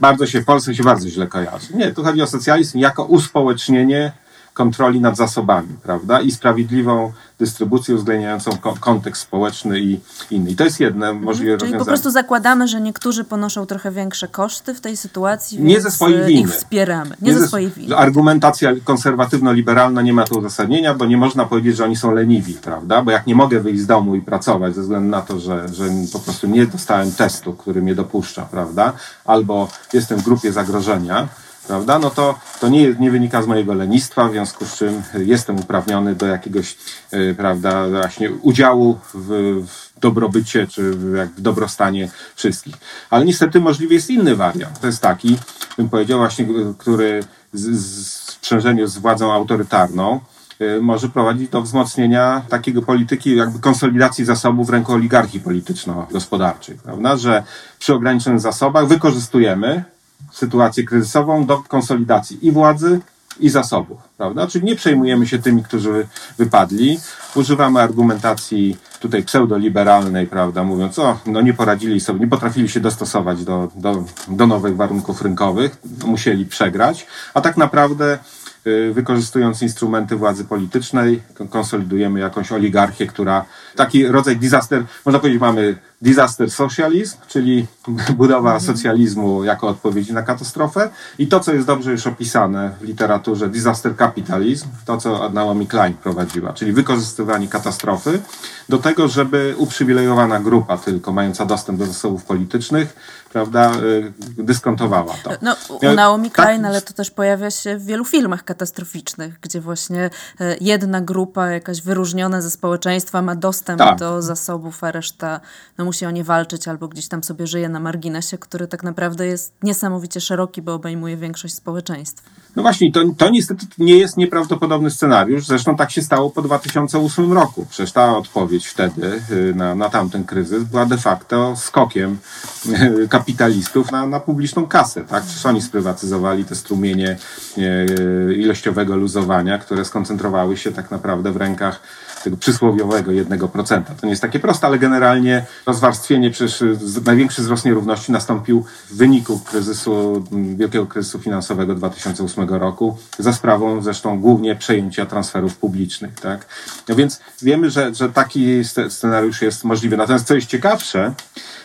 Bardzo 0.00 0.26
się 0.26 0.40
w 0.40 0.44
Polsce 0.44 0.74
się 0.74 0.82
bardzo 0.82 1.08
źle 1.08 1.26
kojarzy. 1.26 1.66
Nie, 1.74 1.92
tu 1.92 2.04
chodzi 2.04 2.22
o 2.22 2.26
socjalizm 2.26 2.78
jako 2.78 3.04
uspołecznienie 3.04 4.12
kontroli 4.54 5.00
nad 5.00 5.16
zasobami, 5.16 5.68
prawda? 5.82 6.20
I 6.20 6.30
sprawiedliwą 6.30 7.12
dystrybucję 7.38 7.94
uwzględniającą 7.94 8.50
kontekst 8.80 9.22
społeczny 9.22 9.80
i 9.80 10.00
inny. 10.30 10.50
I 10.50 10.56
to 10.56 10.64
jest 10.64 10.80
jedne 10.80 11.06
mhm. 11.06 11.24
możliwe 11.24 11.50
Czyli 11.50 11.60
rozwiązanie. 11.60 11.78
po 11.78 11.84
prostu 11.84 12.10
zakładamy, 12.10 12.68
że 12.68 12.80
niektórzy 12.80 13.24
ponoszą 13.24 13.66
trochę 13.66 13.90
większe 13.90 14.28
koszty 14.28 14.74
w 14.74 14.80
tej 14.80 14.96
sytuacji, 14.96 15.62
nie 15.62 15.80
ze 15.80 15.90
swojej 15.90 16.22
e, 16.22 16.26
winy. 16.26 16.40
ich 16.40 16.50
wspieramy. 16.50 17.16
Nie, 17.20 17.28
nie 17.28 17.34
ze, 17.34 17.40
ze 17.40 17.48
swojej 17.48 17.70
winy. 17.70 17.96
Argumentacja 17.96 18.72
konserwatywno-liberalna 18.84 20.02
nie 20.02 20.12
ma 20.12 20.24
tu 20.24 20.38
uzasadnienia, 20.38 20.94
bo 20.94 21.06
nie 21.06 21.16
można 21.16 21.44
powiedzieć, 21.44 21.76
że 21.76 21.84
oni 21.84 21.96
są 21.96 22.14
leniwi, 22.14 22.54
prawda? 22.54 23.02
Bo 23.02 23.10
jak 23.10 23.26
nie 23.26 23.34
mogę 23.34 23.60
wyjść 23.60 23.82
z 23.82 23.86
domu 23.86 24.14
i 24.14 24.22
pracować 24.22 24.74
ze 24.74 24.82
względu 24.82 25.08
na 25.08 25.22
to, 25.22 25.40
że, 25.40 25.68
że 25.68 25.84
po 26.12 26.18
prostu 26.18 26.46
nie 26.46 26.66
dostałem 26.66 27.12
testu, 27.12 27.52
który 27.52 27.82
mnie 27.82 27.94
dopuszcza, 27.94 28.42
prawda? 28.42 28.92
Albo 29.24 29.68
jestem 29.92 30.18
w 30.18 30.22
grupie 30.22 30.52
zagrożenia, 30.52 31.28
prawda, 31.66 31.98
no 31.98 32.10
to, 32.10 32.38
to 32.60 32.68
nie, 32.68 32.94
nie 32.94 33.10
wynika 33.10 33.42
z 33.42 33.46
mojego 33.46 33.74
lenistwa, 33.74 34.28
w 34.28 34.32
związku 34.32 34.64
z 34.64 34.76
czym 34.76 35.02
jestem 35.14 35.60
uprawniony 35.60 36.14
do 36.14 36.26
jakiegoś, 36.26 36.76
yy, 37.12 37.34
prawda, 37.34 37.88
właśnie 37.88 38.30
udziału 38.30 38.98
w, 39.14 39.28
w 39.66 40.00
dobrobycie, 40.00 40.66
czy 40.66 40.90
w, 40.90 41.16
jak 41.16 41.28
w 41.28 41.40
dobrostanie 41.40 42.08
wszystkich. 42.34 42.74
Ale 43.10 43.24
niestety 43.24 43.60
możliwy 43.60 43.94
jest 43.94 44.10
inny 44.10 44.36
wariant. 44.36 44.80
To 44.80 44.86
jest 44.86 45.02
taki, 45.02 45.38
bym 45.76 45.88
powiedział 45.88 46.18
właśnie, 46.18 46.46
który 46.78 47.24
z, 47.52 47.78
z 47.80 48.24
sprzężeniu 48.30 48.86
z 48.86 48.98
władzą 48.98 49.32
autorytarną, 49.32 50.20
y, 50.60 50.80
może 50.82 51.08
prowadzić 51.08 51.48
do 51.48 51.62
wzmocnienia 51.62 52.42
takiego 52.48 52.82
polityki, 52.82 53.36
jakby 53.36 53.58
konsolidacji 53.58 54.24
zasobów 54.24 54.66
w 54.66 54.70
ręku 54.70 54.92
oligarchii 54.92 55.40
polityczno-gospodarczej, 55.40 56.78
prawda? 56.84 57.16
Że 57.16 57.42
przy 57.78 57.94
ograniczonych 57.94 58.40
zasobach 58.40 58.86
wykorzystujemy 58.86 59.84
sytuację 60.32 60.84
kryzysową 60.84 61.46
do 61.46 61.58
konsolidacji 61.58 62.46
i 62.46 62.52
władzy, 62.52 63.00
i 63.40 63.50
zasobów, 63.50 63.98
prawda? 64.16 64.46
Czyli 64.46 64.64
nie 64.64 64.76
przejmujemy 64.76 65.26
się 65.26 65.38
tymi, 65.38 65.62
którzy 65.62 66.06
wypadli. 66.38 66.98
Używamy 67.34 67.80
argumentacji 67.80 68.76
tutaj 69.00 69.22
pseudoliberalnej, 69.22 70.26
prawda, 70.26 70.64
mówiąc, 70.64 70.98
o, 70.98 71.18
no 71.26 71.40
nie 71.40 71.54
poradzili 71.54 72.00
sobie, 72.00 72.20
nie 72.20 72.26
potrafili 72.26 72.68
się 72.68 72.80
dostosować 72.80 73.44
do, 73.44 73.68
do, 73.76 74.04
do 74.28 74.46
nowych 74.46 74.76
warunków 74.76 75.22
rynkowych, 75.22 75.76
musieli 76.06 76.46
przegrać, 76.46 77.06
a 77.34 77.40
tak 77.40 77.56
naprawdę 77.56 78.18
y, 78.66 78.92
wykorzystując 78.92 79.62
instrumenty 79.62 80.16
władzy 80.16 80.44
politycznej, 80.44 81.22
konsolidujemy 81.50 82.20
jakąś 82.20 82.52
oligarchię, 82.52 83.06
która 83.06 83.44
taki 83.76 84.06
rodzaj 84.06 84.36
disaster, 84.36 84.84
można 85.04 85.18
powiedzieć, 85.18 85.40
mamy 85.40 85.76
disaster 86.02 86.50
socialism, 86.50 87.16
czyli 87.28 87.66
budowa 88.16 88.60
socjalizmu 88.60 89.44
jako 89.44 89.68
odpowiedzi 89.68 90.12
na 90.12 90.22
katastrofę 90.22 90.90
i 91.18 91.26
to, 91.26 91.40
co 91.40 91.52
jest 91.52 91.66
dobrze 91.66 91.92
już 91.92 92.06
opisane 92.06 92.70
w 92.80 92.84
literaturze, 92.84 93.48
disaster 93.48 93.96
capitalism, 93.96 94.68
to, 94.86 94.96
co 94.96 95.30
Naomi 95.30 95.66
Klein 95.66 95.94
prowadziła, 95.94 96.52
czyli 96.52 96.72
wykorzystywanie 96.72 97.48
katastrofy 97.48 98.20
do 98.68 98.78
tego, 98.78 99.08
żeby 99.08 99.54
uprzywilejowana 99.58 100.40
grupa 100.40 100.78
tylko 100.78 101.12
mająca 101.12 101.46
dostęp 101.46 101.78
do 101.78 101.86
zasobów 101.86 102.24
politycznych, 102.24 102.96
prawda, 103.32 103.72
y, 103.74 104.12
dyskontowała 104.42 105.14
to. 105.22 105.30
No, 105.42 105.56
u 105.68 105.94
Naomi 105.94 106.30
tak? 106.30 106.46
Klein, 106.46 106.64
ale 106.64 106.82
to 106.82 106.92
też 106.92 107.10
pojawia 107.10 107.50
się 107.50 107.78
w 107.78 107.86
wielu 107.86 108.04
filmach 108.04 108.44
katastroficznych, 108.44 109.40
gdzie 109.40 109.60
właśnie 109.60 110.10
y, 110.40 110.56
jedna 110.60 111.00
grupa 111.00 111.50
jakaś 111.50 111.82
wyróżniona 111.82 112.40
ze 112.40 112.50
społeczeństwa 112.50 113.22
ma 113.22 113.34
dostęp 113.34 113.78
tak. 113.78 113.98
do 113.98 114.22
zasobów, 114.22 114.84
a 114.84 114.92
reszta 114.92 115.40
no, 115.78 115.83
no, 115.84 115.86
musi 115.86 116.06
o 116.06 116.10
nie 116.10 116.24
walczyć 116.24 116.68
albo 116.68 116.88
gdzieś 116.88 117.08
tam 117.08 117.24
sobie 117.24 117.46
żyje 117.46 117.68
na 117.68 117.80
marginesie, 117.80 118.38
który 118.38 118.66
tak 118.66 118.82
naprawdę 118.82 119.26
jest 119.26 119.52
niesamowicie 119.62 120.20
szeroki, 120.20 120.62
bo 120.62 120.74
obejmuje 120.74 121.16
większość 121.16 121.54
społeczeństwa. 121.54 122.30
No 122.56 122.62
właśnie, 122.62 122.92
to, 122.92 123.00
to 123.18 123.30
niestety 123.30 123.66
nie 123.78 123.98
jest 123.98 124.16
nieprawdopodobny 124.16 124.90
scenariusz. 124.90 125.46
Zresztą 125.46 125.76
tak 125.76 125.90
się 125.90 126.02
stało 126.02 126.30
po 126.30 126.42
2008 126.42 127.32
roku. 127.32 127.66
Przecież 127.70 127.92
ta 127.92 128.16
odpowiedź 128.16 128.66
wtedy 128.66 129.22
y, 129.30 129.54
na, 129.54 129.74
na 129.74 129.90
tamten 129.90 130.24
kryzys 130.24 130.64
była 130.64 130.86
de 130.86 130.98
facto 130.98 131.56
skokiem 131.56 132.18
y, 132.66 133.08
kapitalistów 133.08 133.92
na, 133.92 134.06
na 134.06 134.20
publiczną 134.20 134.66
kasę. 134.66 135.04
Tak? 135.04 135.24
Przecież 135.24 135.46
oni 135.46 135.62
sprywatyzowali 135.62 136.44
te 136.44 136.54
strumienie 136.54 137.16
y, 137.58 138.34
ilościowego 138.36 138.96
luzowania, 138.96 139.58
które 139.58 139.84
skoncentrowały 139.84 140.56
się 140.56 140.72
tak 140.72 140.90
naprawdę 140.90 141.32
w 141.32 141.36
rękach 141.36 141.80
tego 142.24 142.36
przysłowiowego 142.36 143.10
1%. 143.10 143.82
To 143.84 144.06
nie 144.06 144.10
jest 144.10 144.22
takie 144.22 144.38
proste, 144.38 144.66
ale 144.66 144.78
generalnie 144.78 145.46
rozwarstwienie, 145.66 146.30
przecież 146.30 146.64
największy 147.06 147.42
wzrost 147.42 147.64
nierówności 147.64 148.12
nastąpił 148.12 148.64
w 148.90 148.96
wyniku 148.96 149.38
kryzysu, 149.38 150.24
wielkiego 150.56 150.86
kryzysu 150.86 151.18
finansowego 151.18 151.74
2008 151.74 152.48
roku, 152.48 152.96
za 153.18 153.32
sprawą 153.32 153.82
zresztą 153.82 154.20
głównie 154.20 154.56
przejęcia 154.56 155.06
transferów 155.06 155.56
publicznych. 155.56 156.20
Tak? 156.20 156.46
No 156.88 156.94
więc 156.94 157.20
wiemy, 157.42 157.70
że, 157.70 157.94
że 157.94 158.08
taki 158.08 158.62
scenariusz 158.88 159.42
jest 159.42 159.64
możliwy. 159.64 159.96
Natomiast 159.96 160.26
co 160.26 160.34
jest 160.34 160.46
ciekawsze, 160.46 161.14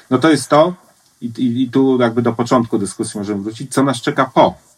no 0.09 0.17
to 0.17 0.29
jest 0.29 0.49
to, 0.49 0.73
i, 1.21 1.25
i, 1.25 1.63
i 1.63 1.69
tu 1.69 2.01
jakby 2.01 2.21
do 2.21 2.33
początku 2.33 2.77
dyskusji 2.77 3.17
możemy 3.17 3.43
wrócić, 3.43 3.73
co 3.73 3.83
nas 3.83 4.01
czeka 4.01 4.31
po 4.33 4.68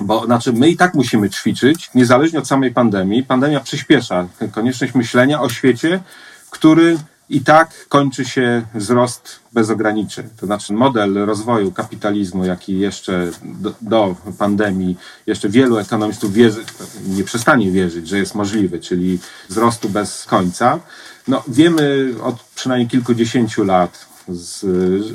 bo 0.00 0.24
znaczy 0.24 0.52
my 0.52 0.68
i 0.68 0.76
tak 0.76 0.94
musimy 0.94 1.30
ćwiczyć, 1.30 1.90
niezależnie 1.94 2.38
od 2.38 2.48
samej 2.48 2.72
pandemii. 2.72 3.22
Pandemia 3.22 3.60
przyspiesza 3.60 4.26
konieczność 4.52 4.94
myślenia 4.94 5.40
o 5.40 5.48
świecie, 5.48 6.02
który 6.50 6.98
i 7.28 7.40
tak 7.40 7.88
kończy 7.88 8.24
się 8.24 8.62
wzrost 8.74 9.40
bez 9.52 9.70
ograniczeń. 9.70 10.28
To 10.36 10.46
znaczy 10.46 10.72
model 10.72 11.14
rozwoju 11.14 11.72
kapitalizmu, 11.72 12.44
jaki 12.44 12.78
jeszcze 12.78 13.30
do, 13.42 13.74
do, 13.80 14.16
pandemii, 14.38 14.96
jeszcze 15.26 15.48
wielu 15.48 15.78
ekonomistów 15.78 16.32
wierzy, 16.32 16.64
nie 17.06 17.24
przestanie 17.24 17.70
wierzyć, 17.70 18.08
że 18.08 18.18
jest 18.18 18.34
możliwy, 18.34 18.78
czyli 18.78 19.18
wzrostu 19.48 19.88
bez 19.88 20.24
końca. 20.24 20.80
No, 21.28 21.42
wiemy 21.48 22.14
od 22.22 22.42
przynajmniej 22.54 22.88
kilkudziesięciu 22.88 23.64
lat, 23.64 24.06
z, 24.28 24.66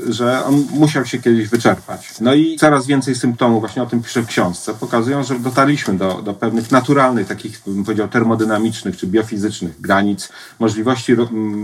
że 0.10 0.46
on 0.46 0.66
musiał 0.72 1.06
się 1.06 1.20
kiedyś 1.20 1.48
wyczerpać. 1.48 2.14
No 2.22 2.34
i 2.34 2.58
coraz 2.58 2.88
więcej 2.88 3.16
symptomów, 3.16 3.60
właśnie 3.60 3.84
o 3.84 3.86
tym 3.86 4.04
piszę 4.04 4.22
w 4.22 4.28
książce, 4.28 4.74
pokazują, 4.74 5.24
że 5.24 5.40
dotarliśmy 5.40 5.98
do, 5.98 6.22
do 6.22 6.34
pewnych 6.34 6.72
naturalnych, 6.72 7.28
takich 7.28 7.62
bym 7.68 7.84
powiedział 7.84 8.08
termodynamicznych 8.08 8.98
czy 8.98 9.08
biofizycznych 9.08 9.82
granic 9.82 10.30
możliwości 10.60 11.16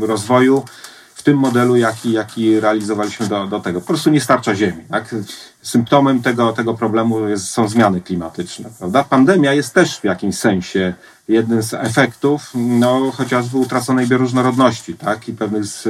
rozwoju 0.02 0.62
w 0.62 0.95
tym 1.26 1.38
modelu, 1.38 1.76
jaki, 1.76 2.12
jaki 2.12 2.60
realizowaliśmy 2.60 3.28
do, 3.28 3.48
do 3.48 3.60
tego. 3.60 3.82
Po 3.82 3.88
prostu 3.88 4.10
nie 4.10 4.22
starcza 4.22 4.56
Ziemi. 4.56 4.84
Tak? 4.92 5.16
Symptomem 5.62 6.22
tego, 6.22 6.54
tego 6.54 6.74
problemu 6.74 7.28
jest, 7.28 7.48
są 7.50 7.68
zmiany 7.68 8.02
klimatyczne. 8.02 8.70
Prawda? 8.78 9.04
Pandemia 9.04 9.54
jest 9.54 9.74
też 9.74 10.00
w 10.00 10.04
jakimś 10.04 10.38
sensie 10.38 10.94
jednym 11.28 11.64
z 11.64 11.74
efektów 11.74 12.52
no, 12.56 13.12
chociażby 13.12 13.58
utraconej 13.58 14.08
bioróżnorodności 14.08 14.94
tak? 14.94 15.30
i 15.30 15.34
pewnych 15.34 15.66
z 15.66 15.88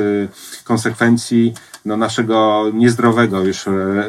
konsekwencji 0.64 1.54
no, 1.86 1.98
naszego 1.98 2.66
niezdrowego 2.74 3.42
już, 3.42 3.66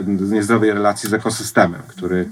niezdrowej 0.07 0.73
relacji 0.73 1.11
z 1.11 1.15
ekosystemem, 1.15 1.83
który. 1.89 2.29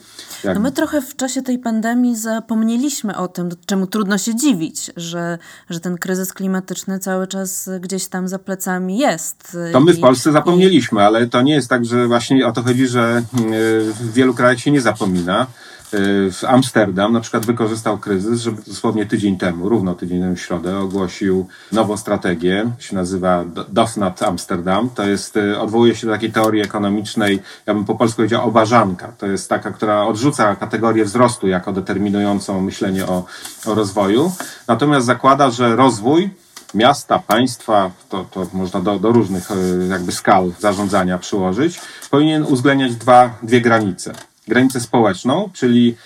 No 0.54 0.60
my 0.60 0.72
trochę 0.72 1.02
w 1.02 1.16
czasie 1.16 1.42
tej 1.42 1.58
pandemii 1.58 2.16
zapomnieliśmy 2.16 3.16
o 3.16 3.28
tym, 3.28 3.48
czemu 3.66 3.86
trudno 3.86 4.18
się 4.18 4.34
dziwić, 4.34 4.90
że, 4.96 5.38
że 5.70 5.80
ten 5.80 5.98
kryzys 5.98 6.32
klimatyczny 6.32 6.98
cały 6.98 7.26
czas 7.26 7.70
gdzieś 7.80 8.06
tam 8.06 8.28
za 8.28 8.38
plecami 8.38 8.98
jest. 8.98 9.58
To 9.72 9.80
my 9.80 9.92
w 9.92 10.00
Polsce 10.00 10.32
zapomnieliśmy, 10.32 11.02
ale 11.02 11.26
to 11.26 11.42
nie 11.42 11.54
jest 11.54 11.68
tak, 11.68 11.84
że 11.84 12.06
właśnie 12.06 12.46
o 12.46 12.52
to 12.52 12.62
chodzi, 12.62 12.86
że 12.86 13.18
y, 13.18 13.92
w 13.92 14.12
wielu 14.12 14.34
krajach 14.34 14.60
się 14.60 14.70
nie 14.70 14.80
zapomina. 14.80 15.46
Y, 15.94 16.32
w 16.32 16.44
Amsterdam 16.44 17.12
na 17.12 17.20
przykład 17.20 17.46
wykorzystał 17.46 17.98
kryzys, 17.98 18.40
żeby 18.40 18.62
dosłownie 18.66 19.06
tydzień 19.06 19.38
temu, 19.38 19.68
równo 19.68 19.94
tydzień 19.94 20.20
temu 20.20 20.36
w 20.36 20.40
środę, 20.40 20.78
ogłosił 20.78 21.46
nową 21.72 21.96
strategię, 21.96 22.70
się 22.78 22.94
nazywa 22.94 23.44
DOFNAT 23.68 24.22
Amsterdam. 24.22 24.90
To 24.94 25.06
jest, 25.06 25.36
y, 25.36 25.58
odwołuje 25.58 25.96
się 25.96 26.06
do 26.06 26.12
takiej 26.12 26.32
teorii 26.32 26.62
ekonomicznej, 26.62 27.42
ja 27.66 27.74
bym 27.74 27.84
po 27.84 27.94
polsku 27.94 28.16
powiedział 28.16 28.48
obażanka. 28.48 29.12
To 29.18 29.26
jest 29.26 29.48
taka, 29.48 29.70
która 29.70 30.06
odrzuca 30.06 30.56
kategorię 30.56 31.04
wzrostu 31.04 31.48
jako 31.48 31.72
determinującą 31.72 32.60
myślenie 32.60 33.06
o, 33.06 33.24
o 33.66 33.74
rozwoju. 33.74 34.32
Natomiast 34.68 35.06
zakłada, 35.06 35.50
że 35.50 35.76
rozwój 35.76 36.30
miasta, 36.74 37.18
państwa, 37.18 37.90
to, 38.08 38.24
to 38.30 38.46
można 38.52 38.80
do, 38.80 38.98
do 38.98 39.12
różnych 39.12 39.50
y, 39.50 39.86
jakby 39.90 40.12
skal 40.12 40.52
zarządzania 40.60 41.18
przyłożyć, 41.18 41.80
powinien 42.10 42.42
uwzględniać 42.42 42.96
dwa, 42.96 43.30
dwie 43.42 43.60
granice 43.60 44.12
granicę 44.48 44.80
społeczną, 44.80 45.50
czyli 45.52 45.96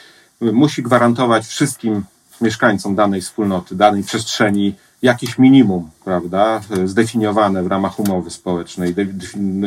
musi 0.40 0.82
gwarantować 0.82 1.46
wszystkim 1.46 2.04
mieszkańcom 2.40 2.94
danej 2.94 3.20
wspólnoty, 3.20 3.74
danej 3.74 4.02
przestrzeni 4.02 4.74
jakieś 5.02 5.38
minimum, 5.38 5.90
prawda, 6.04 6.60
zdefiniowane 6.84 7.62
w 7.62 7.66
ramach 7.66 8.00
umowy 8.00 8.30
społecznej, 8.30 8.94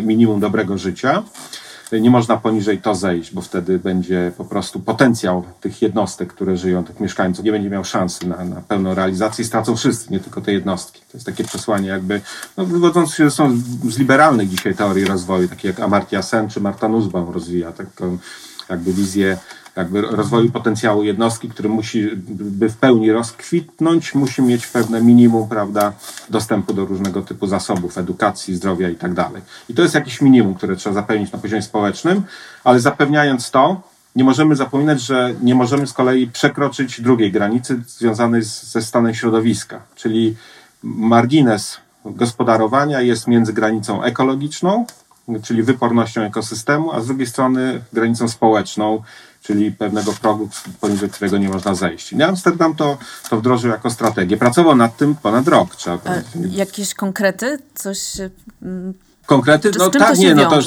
minimum 0.03 0.39
dobrego 0.39 0.77
życia. 0.77 1.23
Nie 2.01 2.09
można 2.09 2.37
poniżej 2.37 2.81
to 2.81 2.95
zejść, 2.95 3.33
bo 3.33 3.41
wtedy 3.41 3.79
będzie 3.79 4.31
po 4.37 4.45
prostu 4.45 4.79
potencjał 4.79 5.43
tych 5.61 5.81
jednostek, 5.81 6.33
które 6.33 6.57
żyją, 6.57 6.83
tych 6.83 6.99
mieszkańców, 6.99 7.45
nie 7.45 7.51
będzie 7.51 7.69
miał 7.69 7.85
szansy 7.85 8.27
na, 8.27 8.45
na 8.45 8.61
pełną 8.61 8.93
realizację 8.95 9.43
i 9.43 9.47
stracą 9.47 9.75
wszyscy, 9.75 10.11
nie 10.11 10.19
tylko 10.19 10.41
te 10.41 10.53
jednostki. 10.53 10.99
To 10.99 11.17
jest 11.17 11.25
takie 11.25 11.43
przesłanie 11.43 11.87
jakby, 11.87 12.21
no, 12.57 12.65
wywodzące 12.65 13.15
się 13.15 13.31
są 13.31 13.61
z 13.89 13.97
liberalnych 13.97 14.49
dzisiaj 14.49 14.75
teorii 14.75 15.05
rozwoju, 15.05 15.47
takie 15.47 15.67
jak 15.67 15.79
Amartya 15.79 16.21
Sen 16.21 16.49
czy 16.49 16.61
Marta 16.61 16.87
Nussbaum 16.87 17.29
rozwija 17.29 17.71
taką 17.71 18.17
jakby 18.71 18.93
wizję 18.93 19.37
jakby 19.75 20.01
rozwoju 20.01 20.51
potencjału 20.51 21.03
jednostki, 21.03 21.49
który 21.49 21.69
musi, 21.69 22.09
by 22.31 22.69
w 22.69 22.77
pełni 22.77 23.11
rozkwitnąć, 23.11 24.15
musi 24.15 24.41
mieć 24.41 24.67
pewne 24.67 25.01
minimum, 25.01 25.49
prawda, 25.49 25.93
dostępu 26.29 26.73
do 26.73 26.85
różnego 26.85 27.21
typu 27.21 27.47
zasobów, 27.47 27.97
edukacji, 27.97 28.55
zdrowia 28.55 28.89
i 28.89 28.95
tak 28.95 29.13
dalej. 29.13 29.41
I 29.69 29.73
to 29.73 29.81
jest 29.81 29.95
jakieś 29.95 30.21
minimum, 30.21 30.55
które 30.55 30.75
trzeba 30.75 30.93
zapewnić 30.93 31.31
na 31.31 31.39
poziomie 31.39 31.61
społecznym, 31.61 32.23
ale 32.63 32.79
zapewniając 32.79 33.51
to, 33.51 33.81
nie 34.15 34.23
możemy 34.23 34.55
zapominać, 34.55 35.01
że 35.01 35.33
nie 35.41 35.55
możemy 35.55 35.87
z 35.87 35.93
kolei 35.93 36.27
przekroczyć 36.27 37.01
drugiej 37.01 37.31
granicy 37.31 37.81
związanej 37.87 38.43
z, 38.43 38.63
ze 38.63 38.81
stanem 38.81 39.13
środowiska, 39.13 39.81
czyli 39.95 40.35
margines 40.83 41.77
gospodarowania 42.05 43.01
jest 43.01 43.27
między 43.27 43.53
granicą 43.53 44.03
ekologiczną, 44.03 44.85
czyli 45.39 45.63
wypornością 45.63 46.21
ekosystemu, 46.21 46.91
a 46.91 47.01
z 47.01 47.07
drugiej 47.07 47.27
strony 47.27 47.81
granicą 47.93 48.29
społeczną, 48.29 49.03
czyli 49.41 49.71
pewnego 49.71 50.13
progu, 50.13 50.49
poniżej 50.81 51.09
którego 51.09 51.37
nie 51.37 51.49
można 51.49 51.75
zejść. 51.75 52.13
I 52.13 52.23
Amsterdam 52.23 52.75
to, 52.75 52.97
to 53.29 53.37
wdrożył 53.37 53.71
jako 53.71 53.89
strategię. 53.89 54.37
Pracował 54.37 54.75
nad 54.75 54.97
tym 54.97 55.15
ponad 55.15 55.47
rok. 55.47 55.75
Trzeba 55.75 55.97
powiedzieć. 55.97 56.55
Jakieś 56.57 56.93
konkrety? 56.93 57.59
Coś 57.75 57.99
mm, 58.61 58.93
Konkrety? 59.25 59.71
No 59.79 59.89
tak, 59.89 60.17
nie, 60.17 60.35
no 60.35 60.49
to, 60.49 60.61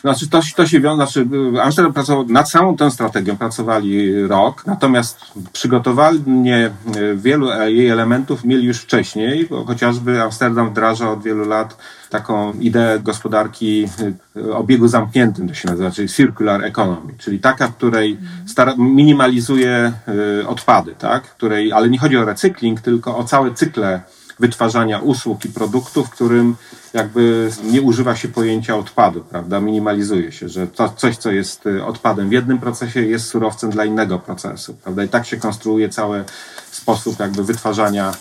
znaczy 0.00 0.28
to, 0.28 0.40
to 0.56 0.66
się 0.66 0.80
wiąże, 0.80 0.96
znaczy 0.96 1.28
Amsterdam 1.62 1.92
pracował 1.92 2.26
nad 2.26 2.50
samą 2.50 2.76
tę 2.76 2.90
strategią, 2.90 3.36
pracowali 3.36 4.22
rok, 4.22 4.66
natomiast 4.66 5.18
przygotowanie 5.52 6.70
wielu 7.16 7.48
jej 7.66 7.88
elementów 7.88 8.44
mieli 8.44 8.64
już 8.66 8.78
wcześniej, 8.78 9.46
bo 9.50 9.64
chociażby 9.64 10.22
Amsterdam 10.22 10.70
wdraża 10.70 11.10
od 11.10 11.22
wielu 11.22 11.48
lat 11.48 11.76
taką 12.10 12.52
ideę 12.52 13.00
gospodarki 13.00 13.88
y, 14.36 14.54
obiegu 14.54 14.88
zamkniętym, 14.88 15.48
to 15.48 15.54
się 15.54 15.68
nazywa, 15.68 15.90
czyli 15.90 16.08
circular 16.08 16.64
economy, 16.64 17.12
czyli 17.18 17.40
taka, 17.40 17.68
w 17.68 17.76
której 17.76 18.18
stara, 18.46 18.74
minimalizuje 18.78 19.92
y, 20.40 20.48
odpady, 20.48 20.94
tak? 20.98 21.22
Której, 21.22 21.72
ale 21.72 21.90
nie 21.90 21.98
chodzi 21.98 22.16
o 22.16 22.24
recykling, 22.24 22.80
tylko 22.80 23.16
o 23.16 23.24
całe 23.24 23.54
cykle 23.54 24.00
wytwarzania 24.40 24.98
usług 24.98 25.44
i 25.44 25.48
produktów, 25.48 26.10
którym 26.10 26.56
jakby 26.92 27.50
nie 27.62 27.82
używa 27.82 28.16
się 28.16 28.28
pojęcia 28.28 28.76
odpadu, 28.76 29.20
prawda? 29.20 29.60
Minimalizuje 29.60 30.32
się, 30.32 30.48
że 30.48 30.66
to 30.66 30.88
coś, 30.88 31.16
co 31.16 31.30
jest 31.30 31.66
y, 31.66 31.84
odpadem 31.84 32.28
w 32.28 32.32
jednym 32.32 32.58
procesie, 32.58 33.02
jest 33.02 33.26
surowcem 33.26 33.70
dla 33.70 33.84
innego 33.84 34.18
procesu, 34.18 34.74
prawda? 34.74 35.04
I 35.04 35.08
tak 35.08 35.26
się 35.26 35.36
konstruuje 35.36 35.88
cały 35.88 36.24
sposób 36.70 37.20
jakby 37.20 37.44
wytwarzania 37.44 38.12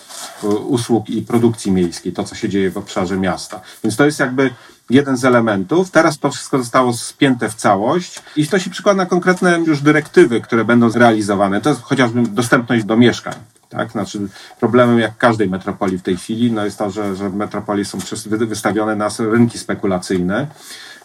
y, 0.43 0.47
usług 0.47 1.10
i 1.10 1.21
produkcji 1.21 1.71
miejskiej, 1.71 2.13
to 2.13 2.23
co 2.23 2.36
się 2.36 2.49
dzieje 2.49 2.71
w 2.71 2.77
obszarze 2.77 3.17
miasta. 3.17 3.62
Więc 3.84 3.95
to 3.95 4.05
jest 4.05 4.19
jakby 4.19 4.49
jeden 4.89 5.17
z 5.17 5.25
elementów. 5.25 5.91
Teraz 5.91 6.19
to 6.19 6.32
wszystko 6.32 6.58
zostało 6.58 6.93
spięte 6.93 7.49
w 7.49 7.55
całość 7.55 8.21
i 8.36 8.47
to 8.47 8.60
się 8.60 8.69
przykłada 8.69 8.97
na 8.97 9.05
konkretne 9.05 9.60
już 9.60 9.82
dyrektywy, 9.82 10.41
które 10.41 10.65
będą 10.65 10.89
zrealizowane. 10.89 11.62
To 11.62 11.69
jest 11.69 11.82
chociażby 11.82 12.21
dostępność 12.21 12.84
do 12.84 12.97
mieszkań. 12.97 13.36
Tak? 13.69 13.91
Znaczy, 13.91 14.19
problemem 14.60 14.99
jak 14.99 15.17
każdej 15.17 15.49
metropolii 15.49 15.97
w 15.97 16.01
tej 16.03 16.17
chwili 16.17 16.51
no 16.51 16.65
jest 16.65 16.77
to, 16.77 16.91
że, 16.91 17.15
że 17.15 17.29
metropolie 17.29 17.86
są 17.86 17.97
wystawione 18.32 18.95
na 18.95 19.10
rynki 19.19 19.60
spekulacyjne. 19.60 20.47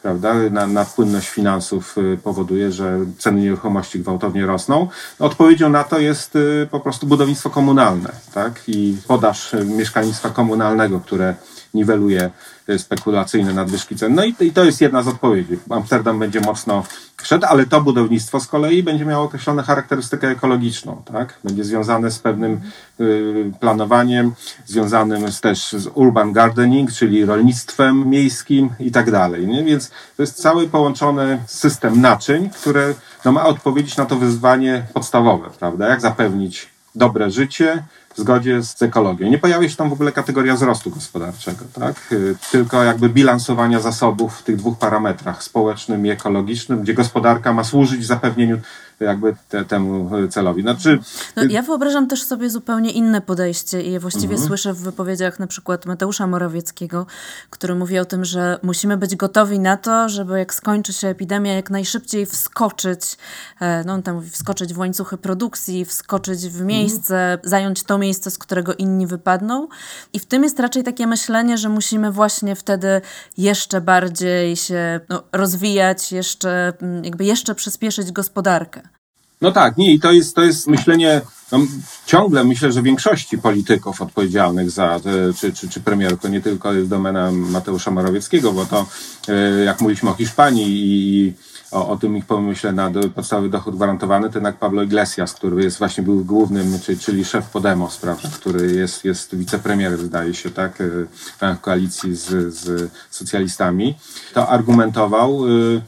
Prawda? 0.02 0.34
Na, 0.50 0.66
na 0.66 0.84
płynność 0.84 1.28
finansów 1.28 1.98
y, 1.98 2.18
powoduje, 2.22 2.72
że 2.72 2.98
ceny 3.18 3.40
nieruchomości 3.40 4.00
gwałtownie 4.00 4.46
rosną. 4.46 4.88
Odpowiedzią 5.18 5.68
na 5.68 5.84
to 5.84 5.98
jest 5.98 6.36
y, 6.36 6.68
po 6.70 6.80
prostu 6.80 7.06
budownictwo 7.06 7.50
komunalne 7.50 8.12
tak? 8.34 8.62
i 8.66 8.96
podaż 9.08 9.52
mieszkalnictwa 9.64 10.30
komunalnego, 10.30 11.00
które 11.00 11.34
niweluje 11.74 12.30
spekulacyjne 12.78 13.52
nadwyżki 13.52 13.96
cen. 13.96 14.14
No 14.14 14.24
i, 14.24 14.34
i 14.40 14.52
to 14.52 14.64
jest 14.64 14.80
jedna 14.80 15.02
z 15.02 15.08
odpowiedzi. 15.08 15.58
Amsterdam 15.70 16.18
będzie 16.18 16.40
mocno 16.40 16.84
szedł, 17.22 17.46
ale 17.46 17.66
to 17.66 17.80
budownictwo 17.80 18.40
z 18.40 18.46
kolei 18.46 18.82
będzie 18.82 19.04
miało 19.04 19.24
określoną 19.24 19.62
charakterystykę 19.62 20.28
ekologiczną, 20.28 21.02
tak? 21.12 21.38
Będzie 21.44 21.64
związane 21.64 22.10
z 22.10 22.18
pewnym 22.18 22.60
y, 23.00 23.52
planowaniem, 23.60 24.32
związanym 24.66 25.32
z, 25.32 25.40
też 25.40 25.72
z 25.72 25.88
urban 25.94 26.32
gardening, 26.32 26.92
czyli 26.92 27.24
rolnictwem 27.24 28.10
miejskim 28.10 28.70
i 28.80 28.90
tak 28.90 29.10
dalej, 29.10 29.46
nie? 29.46 29.64
Więc 29.64 29.90
to 30.16 30.22
jest 30.22 30.42
cały 30.42 30.68
połączony 30.68 31.42
system 31.46 32.00
naczyń, 32.00 32.50
które 32.50 32.94
no, 33.24 33.32
ma 33.32 33.44
odpowiedzieć 33.44 33.96
na 33.96 34.06
to 34.06 34.16
wyzwanie 34.16 34.86
podstawowe, 34.94 35.50
prawda? 35.58 35.88
Jak 35.88 36.00
zapewnić 36.00 36.74
dobre 36.94 37.30
życie, 37.30 37.82
w 38.14 38.20
zgodzie 38.20 38.62
z 38.62 38.82
ekologią. 38.82 39.28
Nie 39.28 39.38
pojawia 39.38 39.68
się 39.68 39.76
tam 39.76 39.90
w 39.90 39.92
ogóle 39.92 40.12
kategoria 40.12 40.54
wzrostu 40.54 40.90
gospodarczego, 40.90 41.64
tak? 41.72 42.12
Y, 42.12 42.36
tylko 42.52 42.84
jakby 42.84 43.08
bilansowania 43.08 43.80
zasobów 43.80 44.38
w 44.38 44.42
tych 44.42 44.56
dwóch 44.56 44.78
parametrach, 44.78 45.42
społecznym 45.42 46.06
i 46.06 46.10
ekologicznym, 46.10 46.82
gdzie 46.82 46.94
gospodarka 46.94 47.52
ma 47.52 47.64
służyć 47.64 48.06
zapewnieniu 48.06 48.58
jakby 49.00 49.36
te, 49.48 49.64
temu 49.64 50.10
celowi. 50.30 50.62
Znaczy, 50.62 50.98
no, 51.36 51.42
ja 51.42 51.62
wyobrażam 51.62 52.06
też 52.06 52.22
sobie 52.22 52.50
zupełnie 52.50 52.90
inne 52.90 53.20
podejście 53.20 53.82
i 53.82 53.92
je 53.92 54.00
właściwie 54.00 54.34
mhm. 54.34 54.48
słyszę 54.48 54.72
w 54.72 54.78
wypowiedziach 54.78 55.38
na 55.38 55.46
przykład 55.46 55.86
Mateusza 55.86 56.26
Morawieckiego, 56.26 57.06
który 57.50 57.74
mówi 57.74 57.98
o 57.98 58.04
tym, 58.04 58.24
że 58.24 58.58
musimy 58.62 58.96
być 58.96 59.16
gotowi 59.16 59.58
na 59.58 59.76
to, 59.76 60.08
żeby 60.08 60.38
jak 60.38 60.54
skończy 60.54 60.92
się 60.92 61.08
epidemia, 61.08 61.52
jak 61.52 61.70
najszybciej 61.70 62.26
wskoczyć, 62.26 63.16
e, 63.60 63.84
no 63.84 63.92
on 63.92 64.02
tam 64.02 64.14
mówi, 64.14 64.30
wskoczyć 64.30 64.74
w 64.74 64.78
łańcuchy 64.78 65.16
produkcji, 65.16 65.84
wskoczyć 65.84 66.40
w 66.40 66.46
mhm. 66.46 66.66
miejsce, 66.66 67.32
mhm. 67.32 67.50
zająć 67.50 67.82
to 67.82 67.98
miejsce, 67.98 68.30
z 68.30 68.38
którego 68.38 68.74
inni 68.74 69.06
wypadną. 69.06 69.68
I 70.12 70.18
w 70.18 70.26
tym 70.26 70.44
jest 70.44 70.60
raczej 70.60 70.84
takie 70.84 71.06
myślenie, 71.06 71.58
że 71.58 71.68
musimy 71.68 72.12
właśnie 72.12 72.56
wtedy 72.56 73.00
jeszcze 73.38 73.80
bardziej 73.80 74.56
się 74.56 75.00
no, 75.08 75.22
rozwijać, 75.32 76.12
jeszcze, 76.12 76.72
mm, 76.82 77.04
jakby 77.04 77.24
jeszcze 77.24 77.54
przyspieszyć 77.54 78.12
gospodarkę. 78.12 78.93
No 79.40 79.52
tak, 79.52 79.76
nie, 79.76 79.92
i 79.92 80.00
to 80.00 80.12
jest, 80.12 80.36
to 80.36 80.42
jest 80.42 80.66
myślenie, 80.66 81.20
no, 81.52 81.58
ciągle 82.06 82.44
myślę, 82.44 82.72
że 82.72 82.82
większości 82.82 83.38
polityków 83.38 84.02
odpowiedzialnych 84.02 84.70
za, 84.70 85.00
czy, 85.40 85.52
czy, 85.52 85.68
czy 85.68 85.80
premierów, 85.80 86.20
to 86.20 86.28
nie 86.28 86.40
tylko 86.40 86.72
jest 86.72 86.88
domena 86.88 87.30
Mateusza 87.32 87.90
Morawieckiego, 87.90 88.52
bo 88.52 88.66
to, 88.66 88.86
e, 89.28 89.64
jak 89.64 89.80
mówiliśmy 89.80 90.10
o 90.10 90.14
Hiszpanii 90.14 90.66
i 90.68 91.32
o, 91.70 91.88
o 91.88 91.96
tym 91.96 92.16
ich 92.16 92.26
pomyśle 92.26 92.72
na 92.72 92.90
podstawowy 93.14 93.48
dochód 93.48 93.76
gwarantowany, 93.76 94.28
to 94.28 94.38
jednak 94.38 94.56
Pablo 94.56 94.82
Iglesias, 94.82 95.32
który 95.32 95.64
jest 95.64 95.78
właśnie 95.78 96.04
był 96.04 96.24
głównym, 96.24 96.80
czyli, 96.80 96.98
czyli 96.98 97.24
szef 97.24 97.50
Podemos, 97.50 97.96
prawda, 97.96 98.28
który 98.34 98.72
jest, 98.72 99.04
jest 99.04 99.36
wicepremierem, 99.36 100.06
zdaje 100.06 100.34
się, 100.34 100.50
tak, 100.50 100.80
e, 100.80 101.54
w 101.54 101.60
koalicji 101.60 102.16
z, 102.16 102.54
z 102.54 102.90
socjalistami, 103.10 103.94
to 104.34 104.48
argumentował, 104.48 105.48
y, 105.48 105.82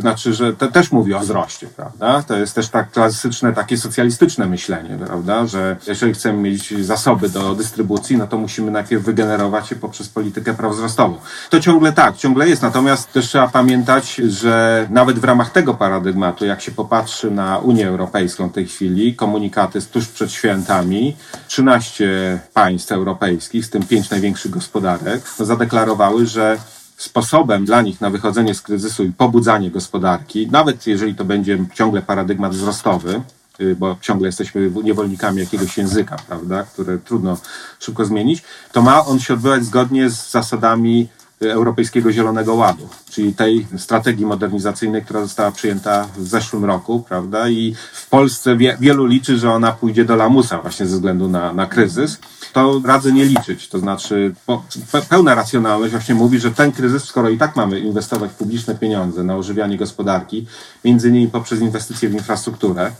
znaczy, 0.00 0.34
że 0.34 0.52
to 0.52 0.68
też 0.68 0.92
mówi 0.92 1.14
o 1.14 1.20
wzroście, 1.20 1.66
prawda? 1.66 2.22
To 2.22 2.36
jest 2.36 2.54
też 2.54 2.68
tak 2.68 2.90
klasyczne, 2.90 3.52
takie 3.52 3.78
socjalistyczne 3.78 4.46
myślenie, 4.46 4.98
prawda? 5.06 5.46
Że 5.46 5.76
jeżeli 5.86 6.14
chcemy 6.14 6.38
mieć 6.38 6.84
zasoby 6.84 7.28
do 7.28 7.54
dystrybucji, 7.54 8.16
no 8.16 8.26
to 8.26 8.38
musimy 8.38 8.70
najpierw 8.70 9.02
wygenerować 9.02 9.70
je 9.70 9.76
poprzez 9.76 10.08
politykę 10.08 10.54
prawowzrostową. 10.54 11.18
To 11.50 11.60
ciągle 11.60 11.92
tak, 11.92 12.16
ciągle 12.16 12.48
jest. 12.48 12.62
Natomiast 12.62 13.12
też 13.12 13.28
trzeba 13.28 13.48
pamiętać, 13.48 14.14
że 14.14 14.86
nawet 14.90 15.18
w 15.18 15.24
ramach 15.24 15.50
tego 15.50 15.74
paradygmatu, 15.74 16.44
jak 16.44 16.60
się 16.60 16.72
popatrzy 16.72 17.30
na 17.30 17.58
Unię 17.58 17.88
Europejską 17.88 18.48
w 18.48 18.52
tej 18.52 18.66
chwili, 18.66 19.16
komunikaty 19.16 19.82
tuż 19.82 20.08
przed 20.08 20.32
świętami, 20.32 21.16
13 21.48 22.40
państw 22.54 22.92
europejskich, 22.92 23.66
z 23.66 23.70
tym 23.70 23.82
5 23.82 24.10
największych 24.10 24.50
gospodarek, 24.50 25.22
no 25.38 25.44
zadeklarowały, 25.44 26.26
że 26.26 26.58
sposobem 27.00 27.64
dla 27.64 27.82
nich 27.82 28.00
na 28.00 28.10
wychodzenie 28.10 28.54
z 28.54 28.62
kryzysu 28.62 29.04
i 29.04 29.12
pobudzanie 29.12 29.70
gospodarki, 29.70 30.48
nawet 30.50 30.86
jeżeli 30.86 31.14
to 31.14 31.24
będzie 31.24 31.64
ciągle 31.74 32.02
paradygmat 32.02 32.52
wzrostowy, 32.52 33.22
y, 33.60 33.76
bo 33.76 33.96
ciągle 34.00 34.28
jesteśmy 34.28 34.70
niewolnikami 34.84 35.40
jakiegoś 35.40 35.78
języka, 35.78 36.16
prawda, 36.28 36.62
które 36.62 36.98
trudno 36.98 37.38
szybko 37.78 38.04
zmienić, 38.04 38.42
to 38.72 38.82
ma 38.82 39.06
on 39.06 39.20
się 39.20 39.34
odbywać 39.34 39.64
zgodnie 39.64 40.10
z 40.10 40.30
zasadami 40.30 41.08
Europejskiego 41.40 42.12
Zielonego 42.12 42.54
Ładu, 42.54 42.88
czyli 43.10 43.34
tej 43.34 43.66
strategii 43.76 44.26
modernizacyjnej, 44.26 45.02
która 45.02 45.20
została 45.20 45.50
przyjęta 45.50 46.08
w 46.16 46.28
zeszłym 46.28 46.64
roku, 46.64 47.04
prawda? 47.08 47.48
I 47.48 47.74
w 47.92 48.08
Polsce 48.08 48.56
wie, 48.56 48.76
wielu 48.80 49.06
liczy, 49.06 49.38
że 49.38 49.52
ona 49.52 49.72
pójdzie 49.72 50.04
do 50.04 50.16
lamusa 50.16 50.58
właśnie 50.58 50.86
ze 50.86 50.96
względu 50.96 51.28
na, 51.28 51.52
na 51.52 51.66
kryzys. 51.66 52.18
To 52.52 52.82
radzę 52.84 53.12
nie 53.12 53.24
liczyć, 53.24 53.68
to 53.68 53.78
znaczy 53.78 54.34
po, 54.46 54.64
pełna 55.08 55.34
racjonalność 55.34 55.92
właśnie 55.92 56.14
mówi, 56.14 56.38
że 56.38 56.50
ten 56.50 56.72
kryzys, 56.72 57.04
skoro 57.04 57.28
i 57.28 57.38
tak 57.38 57.56
mamy 57.56 57.80
inwestować 57.80 58.32
publiczne 58.32 58.74
pieniądze 58.74 59.24
na 59.24 59.36
ożywianie 59.36 59.76
gospodarki, 59.76 60.46
między 60.84 61.08
innymi 61.08 61.28
poprzez 61.28 61.60
inwestycje 61.60 62.08
w 62.08 62.12
infrastrukturę, 62.12 62.92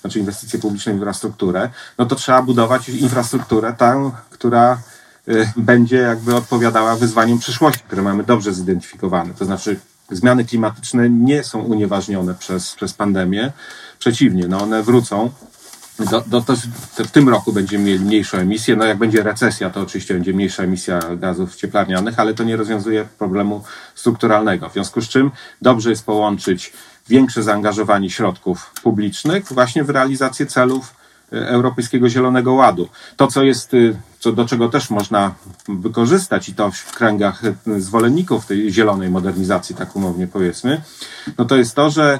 znaczy 0.00 0.18
inwestycje 0.18 0.58
publiczne 0.58 0.92
w 0.92 0.96
infrastrukturę, 0.96 1.70
no 1.98 2.06
to 2.06 2.16
trzeba 2.16 2.42
budować 2.42 2.88
infrastrukturę 2.88 3.74
tę, 3.78 4.10
która 4.30 4.78
będzie 5.56 5.96
jakby 5.96 6.34
odpowiadała 6.34 6.96
wyzwaniom 6.96 7.38
przyszłości, 7.38 7.82
które 7.86 8.02
mamy 8.02 8.24
dobrze 8.24 8.54
zidentyfikowane. 8.54 9.34
To 9.34 9.44
znaczy 9.44 9.80
zmiany 10.10 10.44
klimatyczne 10.44 11.10
nie 11.10 11.44
są 11.44 11.60
unieważnione 11.62 12.34
przez, 12.34 12.74
przez 12.74 12.94
pandemię. 12.94 13.52
Przeciwnie, 13.98 14.48
no 14.48 14.62
one 14.62 14.82
wrócą. 14.82 15.30
Do, 16.10 16.20
do, 16.26 16.40
to, 16.40 16.54
w 16.96 17.10
tym 17.10 17.28
roku 17.28 17.52
będziemy 17.52 17.84
mieli 17.84 18.04
mniejszą 18.04 18.38
emisję. 18.38 18.76
No 18.76 18.84
jak 18.84 18.98
będzie 18.98 19.22
recesja, 19.22 19.70
to 19.70 19.80
oczywiście 19.80 20.14
będzie 20.14 20.32
mniejsza 20.32 20.62
emisja 20.62 21.00
gazów 21.16 21.56
cieplarnianych, 21.56 22.18
ale 22.18 22.34
to 22.34 22.44
nie 22.44 22.56
rozwiązuje 22.56 23.08
problemu 23.18 23.64
strukturalnego. 23.94 24.68
W 24.68 24.72
związku 24.72 25.00
z 25.00 25.08
czym 25.08 25.30
dobrze 25.62 25.90
jest 25.90 26.06
połączyć 26.06 26.72
większe 27.08 27.42
zaangażowanie 27.42 28.10
środków 28.10 28.70
publicznych 28.82 29.52
właśnie 29.52 29.84
w 29.84 29.90
realizację 29.90 30.46
celów 30.46 30.94
Europejskiego 31.30 32.08
Zielonego 32.08 32.52
Ładu. 32.52 32.88
To, 33.16 33.26
co 33.26 33.42
jest, 33.42 33.74
y, 33.74 33.96
co, 34.24 34.32
do 34.32 34.46
czego 34.46 34.68
też 34.68 34.90
można 34.90 35.34
wykorzystać 35.68 36.48
i 36.48 36.54
to 36.54 36.70
w 36.70 36.92
kręgach 36.92 37.42
zwolenników 37.78 38.46
tej 38.46 38.72
zielonej 38.72 39.10
modernizacji, 39.10 39.74
tak 39.74 39.96
umownie 39.96 40.26
powiedzmy, 40.26 40.82
no 41.38 41.44
to 41.44 41.56
jest 41.56 41.74
to, 41.74 41.90
że 41.90 42.18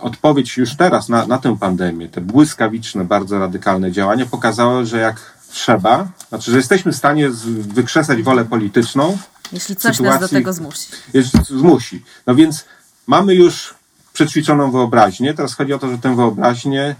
odpowiedź 0.00 0.56
już 0.56 0.76
teraz 0.76 1.08
na, 1.08 1.26
na 1.26 1.38
tę 1.38 1.56
pandemię, 1.58 2.08
te 2.08 2.20
błyskawiczne, 2.20 3.04
bardzo 3.04 3.38
radykalne 3.38 3.92
działania 3.92 4.26
pokazały, 4.26 4.86
że 4.86 4.98
jak 4.98 5.38
trzeba, 5.50 6.08
znaczy, 6.28 6.50
że 6.50 6.56
jesteśmy 6.56 6.92
w 6.92 6.96
stanie 6.96 7.30
wykrzesać 7.58 8.22
wolę 8.22 8.44
polityczną. 8.44 9.18
Jeśli 9.52 9.76
coś 9.76 9.96
sytuacji, 9.96 10.20
nas 10.20 10.30
do 10.30 10.36
tego 10.36 10.52
zmusi. 10.52 10.88
Zmusi. 11.48 12.02
No 12.26 12.34
więc 12.34 12.64
mamy 13.06 13.34
już 13.34 13.73
przećwiczoną 14.14 14.70
wyobraźnię. 14.70 15.34
Teraz 15.34 15.54
chodzi 15.54 15.72
o 15.72 15.78
to, 15.78 15.88
że 15.88 15.98
tę 15.98 16.16
wyobraźnię 16.16 16.94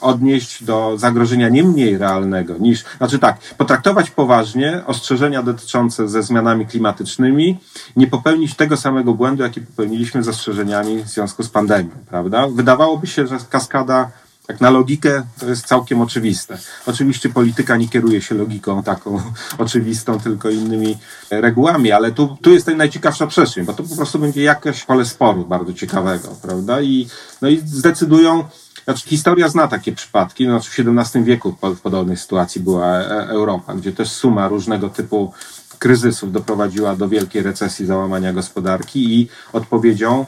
odnieść 0.00 0.64
do 0.64 0.98
zagrożenia 0.98 1.48
nie 1.48 1.64
mniej 1.64 1.98
realnego 1.98 2.54
niż, 2.58 2.84
znaczy 2.98 3.18
tak, 3.18 3.38
potraktować 3.58 4.10
poważnie 4.10 4.82
ostrzeżenia 4.86 5.42
dotyczące 5.42 6.08
ze 6.08 6.22
zmianami 6.22 6.66
klimatycznymi, 6.66 7.58
nie 7.96 8.06
popełnić 8.06 8.54
tego 8.54 8.76
samego 8.76 9.14
błędu, 9.14 9.42
jaki 9.42 9.60
popełniliśmy 9.60 10.22
z 10.22 10.28
ostrzeżeniami 10.28 11.02
w 11.02 11.08
związku 11.08 11.42
z 11.42 11.48
pandemią, 11.48 11.90
prawda? 12.08 12.48
Wydawałoby 12.48 13.06
się, 13.06 13.26
że 13.26 13.38
kaskada 13.50 14.10
jak 14.50 14.60
na 14.60 14.70
logikę 14.70 15.22
to 15.38 15.48
jest 15.48 15.66
całkiem 15.66 16.00
oczywiste. 16.00 16.58
Oczywiście 16.86 17.28
polityka 17.28 17.76
nie 17.76 17.88
kieruje 17.88 18.22
się 18.22 18.34
logiką 18.34 18.82
taką 18.82 19.22
oczywistą, 19.58 20.20
tylko 20.20 20.50
innymi 20.50 20.98
regułami, 21.30 21.92
ale 21.92 22.12
tu, 22.12 22.36
tu 22.42 22.50
jest 22.52 22.66
najciekawsza 22.66 23.26
przestrzeń, 23.26 23.64
bo 23.64 23.72
to 23.72 23.82
po 23.82 23.96
prostu 23.96 24.18
będzie 24.18 24.42
jakieś 24.42 24.84
pole 24.84 25.04
sporu 25.04 25.44
bardzo 25.44 25.72
ciekawego, 25.72 26.28
prawda? 26.42 26.80
I, 26.80 27.08
no 27.42 27.48
i 27.48 27.58
zdecydują, 27.64 28.44
znaczy 28.84 29.08
historia 29.08 29.48
zna 29.48 29.68
takie 29.68 29.92
przypadki, 29.92 30.46
no, 30.46 30.60
znaczy 30.60 30.84
w 30.84 30.98
XVII 30.98 31.24
wieku 31.24 31.56
w 31.62 31.80
podobnej 31.80 32.16
sytuacji 32.16 32.60
była 32.60 32.86
e, 32.86 33.28
Europa, 33.28 33.74
gdzie 33.74 33.92
też 33.92 34.10
suma 34.10 34.48
różnego 34.48 34.88
typu 34.88 35.32
kryzysów 35.78 36.32
doprowadziła 36.32 36.96
do 36.96 37.08
wielkiej 37.08 37.42
recesji, 37.42 37.86
załamania 37.86 38.32
gospodarki 38.32 39.20
i 39.20 39.28
odpowiedzią 39.52 40.26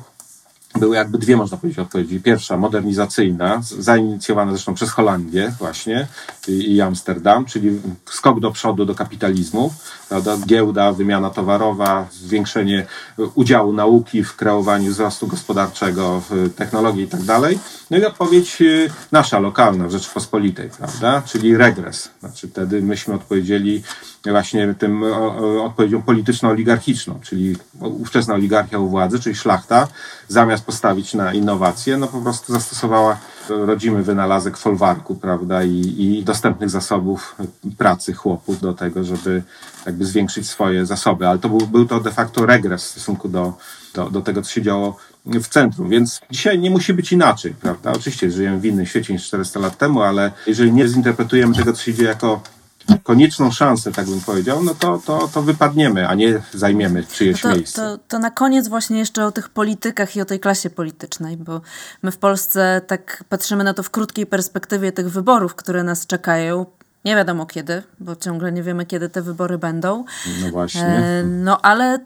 były 0.79 0.97
jakby 0.97 1.19
dwie, 1.19 1.37
można 1.37 1.57
powiedzieć, 1.57 1.79
odpowiedzi. 1.79 2.21
Pierwsza, 2.21 2.57
modernizacyjna, 2.57 3.61
zainicjowana 3.79 4.53
zresztą 4.53 4.75
przez 4.75 4.91
Holandię 4.91 5.53
właśnie 5.59 6.07
i, 6.49 6.81
Amsterdam, 6.81 7.45
czyli 7.45 7.81
skok 8.11 8.41
do 8.41 8.51
przodu 8.51 8.85
do 8.85 8.95
kapitalizmu, 8.95 9.75
prawda? 10.09 10.37
giełda, 10.47 10.93
wymiana 10.93 11.31
towarowa, 11.31 12.07
zwiększenie 12.13 12.87
udziału 13.35 13.73
nauki 13.73 14.25
w 14.25 14.37
kreowaniu 14.37 14.91
wzrostu 14.91 15.27
gospodarczego, 15.27 16.23
technologii 16.57 17.05
i 17.05 17.09
tak 17.09 17.23
dalej. 17.23 17.59
No 17.91 17.99
i 17.99 18.05
odpowiedź 18.05 18.63
y, 18.63 18.91
nasza, 19.13 19.39
lokalna, 19.39 19.89
w 19.89 19.91
Rzeczypospolitej, 19.91 20.71
prawda? 20.71 21.23
czyli 21.27 21.57
regres. 21.57 22.11
Znaczy 22.21 22.49
wtedy 22.49 22.83
myśmy 22.83 23.15
odpowiedzieli 23.15 23.83
właśnie 24.31 24.75
tym 24.75 25.03
odpowiedzią 25.63 26.03
polityczno-oligarchiczną, 26.03 27.21
czyli 27.21 27.57
ówczesna 27.81 28.35
oligarchia 28.35 28.79
u 28.79 28.89
władzy, 28.89 29.21
czyli 29.21 29.35
szlachta, 29.35 29.89
zamiast 30.29 30.65
postawić 30.65 31.15
na 31.15 31.33
innowacje, 31.33 31.97
no 31.97 32.07
po 32.07 32.21
prostu 32.21 32.53
zastosowała 32.53 33.19
rodzimy 33.49 34.03
wynalazek 34.03 34.57
folwarku, 34.57 35.15
prawda, 35.15 35.65
i, 35.65 35.95
i 35.99 36.25
dostępnych 36.25 36.71
zasobów 36.71 37.37
pracy 37.79 38.13
chłopów 38.13 38.61
do 38.61 38.73
tego, 38.73 39.05
żeby 39.05 39.43
jakby 39.87 40.05
zwiększyć 40.05 40.49
swoje 40.49 40.87
zasoby. 40.87 41.27
Ale 41.27 41.39
to 41.39 41.49
był, 41.49 41.59
był 41.59 41.87
to 41.87 42.01
de 42.01 42.11
facto 42.11 42.47
regres 42.47 42.85
w 42.85 42.87
stosunku 42.87 43.29
do, 43.29 43.53
do, 43.95 44.11
do 44.11 44.21
tego, 44.21 44.43
co 44.43 44.51
się 44.51 44.63
działo 44.63 44.97
w 45.27 45.49
centrum. 45.49 45.89
Więc 45.89 46.21
dzisiaj 46.31 46.59
nie 46.59 46.71
musi 46.71 46.95
być 46.95 47.13
inaczej, 47.13 47.55
prawda? 47.61 47.93
Oczywiście 47.93 48.31
żyjemy 48.31 48.61
w 48.61 48.65
innym 48.65 48.87
świecie 48.87 49.13
niż 49.13 49.27
400 49.27 49.61
lat 49.61 49.79
temu, 49.79 50.03
ale 50.03 50.33
jeżeli 50.47 50.73
nie 50.73 50.89
zinterpretujemy 50.89 51.55
tego, 51.55 51.73
co 51.73 51.83
się 51.83 51.95
dzieje 51.95 52.09
jako 52.09 52.41
konieczną 53.03 53.51
szansę, 53.51 53.93
tak 53.93 54.07
bym 54.07 54.21
powiedział, 54.21 54.63
no 54.65 54.75
to, 54.75 55.03
to, 55.07 55.29
to 55.29 55.43
wypadniemy, 55.43 56.09
a 56.09 56.15
nie 56.15 56.43
zajmiemy 56.53 57.05
czyjeś 57.05 57.45
no 57.45 57.51
to, 57.51 57.57
miejsce. 57.57 57.83
To, 57.83 57.99
to 58.09 58.19
na 58.19 58.31
koniec 58.31 58.69
właśnie 58.69 58.99
jeszcze 58.99 59.27
o 59.27 59.33
tych 59.33 59.49
politykach 59.49 60.17
i 60.17 60.21
o 60.21 60.25
tej 60.25 60.41
klasie 60.41 60.71
politycznej, 60.71 61.37
bo 61.37 61.61
my 62.03 62.11
w 62.11 62.19
Polsce 62.19 62.81
tak 62.87 63.25
patrzymy 63.29 63.65
na 63.65 63.75
to 63.75 63.83
w 63.83 63.91
krótkiej 63.91 64.27
perspektywie 64.27 64.93
tych 64.93 65.11
wyborów, 65.11 65.55
które 65.55 65.85
nas 65.85 66.07
czekają. 66.07 66.67
Nie 67.05 67.17
wiadomo 67.17 67.47
kiedy, 67.47 67.83
bo 68.01 68.17
ciągle 68.17 68.53
nie 68.53 68.63
wiemy, 68.63 68.87
kiedy 68.87 69.09
te 69.09 69.23
wybory 69.23 69.59
będą. 69.59 70.05
No 70.43 70.51
właśnie. 70.51 70.87
E, 70.87 71.25
no 71.25 71.61
ale 71.61 71.99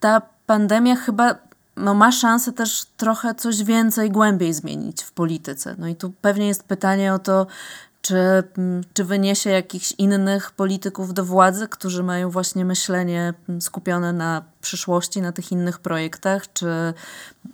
ta 0.00 0.22
pandemia 0.46 0.96
chyba 0.96 1.34
no, 1.76 1.94
ma 1.94 2.12
szansę 2.12 2.52
też 2.52 2.86
trochę 2.96 3.34
coś 3.34 3.64
więcej, 3.64 4.10
głębiej 4.10 4.54
zmienić 4.54 5.02
w 5.02 5.12
polityce. 5.12 5.74
No 5.78 5.88
i 5.88 5.96
tu 5.96 6.12
pewnie 6.20 6.46
jest 6.46 6.64
pytanie 6.64 7.14
o 7.14 7.18
to, 7.18 7.46
czy, 8.04 8.16
mm, 8.58 8.84
czy 8.94 9.04
wyniesie 9.04 9.50
jakichś 9.50 9.92
innych 9.98 10.50
polityków 10.50 11.14
do 11.14 11.24
władzy, 11.24 11.68
którzy 11.68 12.02
mają 12.02 12.30
właśnie 12.30 12.64
myślenie 12.64 13.34
mm, 13.48 13.60
skupione 13.60 14.12
na 14.12 14.42
przyszłości, 14.60 15.22
na 15.22 15.32
tych 15.32 15.52
innych 15.52 15.78
projektach, 15.78 16.52
czy 16.52 16.66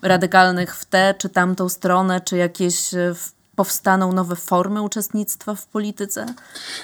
radykalnych 0.03 0.77
w 0.77 0.85
tę, 0.85 1.15
czy 1.19 1.29
tamtą 1.29 1.69
stronę, 1.69 2.21
czy 2.21 2.37
jakieś 2.37 2.95
e, 2.95 3.15
powstaną 3.57 4.13
nowe 4.13 4.37
formy 4.37 4.83
uczestnictwa 4.83 5.55
w 5.55 5.67
polityce? 5.67 6.27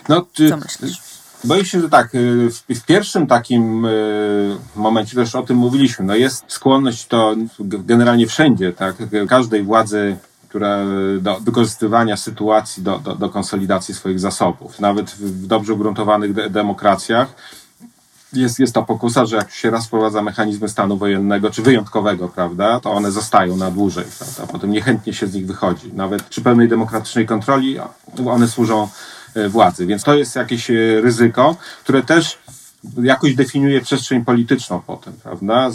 No, 0.08 0.26
czy, 0.32 0.50
Co 0.50 0.56
myślisz? 0.56 1.00
Boję 1.44 1.64
się, 1.64 1.80
że 1.80 1.88
tak, 1.88 2.14
y, 2.14 2.50
w, 2.68 2.84
pierwszym 2.86 3.26
takim 3.26 3.84
y, 3.84 4.56
momencie 4.76 5.16
też 5.16 5.34
o 5.34 5.42
tym 5.42 5.56
mówiliśmy, 5.56 6.04
no 6.04 6.14
jest 6.14 6.44
skłonność 6.48 7.06
to 7.06 7.34
generalnie 7.60 8.26
wszędzie, 8.26 8.72
tak, 8.72 8.96
każdej 9.28 9.62
władzy 9.62 10.16
które 10.56 10.86
do 11.20 11.40
wykorzystywania 11.40 12.16
sytuacji 12.16 12.82
do, 12.82 12.98
do, 12.98 13.14
do 13.14 13.28
konsolidacji 13.28 13.94
swoich 13.94 14.20
zasobów. 14.20 14.80
Nawet 14.80 15.10
w 15.10 15.46
dobrze 15.46 15.72
ugruntowanych 15.72 16.32
de 16.32 16.50
demokracjach 16.50 17.28
jest, 18.32 18.58
jest 18.58 18.74
ta 18.74 18.82
pokusa, 18.82 19.26
że 19.26 19.36
jak 19.36 19.50
się 19.50 19.70
raz 19.70 19.86
wprowadza 19.86 20.22
mechanizmy 20.22 20.68
stanu 20.68 20.96
wojennego 20.96 21.50
czy 21.50 21.62
wyjątkowego, 21.62 22.28
prawda, 22.28 22.80
to 22.80 22.92
one 22.92 23.10
zostają 23.10 23.56
na 23.56 23.70
dłużej, 23.70 24.04
prawda, 24.18 24.52
potem 24.52 24.70
niechętnie 24.70 25.12
się 25.12 25.26
z 25.26 25.34
nich 25.34 25.46
wychodzi. 25.46 25.92
Nawet 25.92 26.22
przy 26.22 26.42
pełnej 26.42 26.68
demokratycznej 26.68 27.26
kontroli 27.26 27.78
one 28.26 28.48
służą 28.48 28.88
e, 29.34 29.48
władzy. 29.48 29.86
Więc 29.86 30.02
to 30.02 30.14
jest 30.14 30.36
jakieś 30.36 30.70
e, 30.70 30.74
ryzyko, 31.00 31.56
które 31.84 32.02
też 32.02 32.38
jakoś 33.02 33.34
definiuje 33.34 33.80
przestrzeń 33.80 34.24
polityczną 34.24 34.80
potem, 34.86 35.12
prawda? 35.22 35.70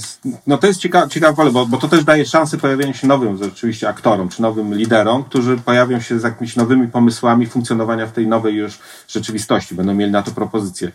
No 0.47 0.57
to 0.57 0.67
jest 0.67 0.79
ciekawe, 0.79 1.09
ciekawe 1.09 1.51
bo, 1.51 1.65
bo 1.65 1.77
to 1.77 1.87
też 1.87 2.03
daje 2.03 2.25
szansę 2.25 2.57
pojawienia 2.57 2.93
się 2.93 3.07
nowym 3.07 3.43
rzeczywiście 3.43 3.89
aktorom, 3.89 4.29
czy 4.29 4.41
nowym 4.41 4.73
liderom, 4.73 5.23
którzy 5.23 5.57
pojawią 5.57 5.99
się 5.99 6.19
z 6.19 6.23
jakimiś 6.23 6.55
nowymi 6.55 6.87
pomysłami 6.87 7.47
funkcjonowania 7.47 8.07
w 8.07 8.11
tej 8.11 8.27
nowej 8.27 8.55
już 8.55 8.79
rzeczywistości, 9.07 9.75
będą 9.75 9.93
mieli 9.93 10.11
na 10.11 10.23
to 10.23 10.31
propozycje. 10.31 10.91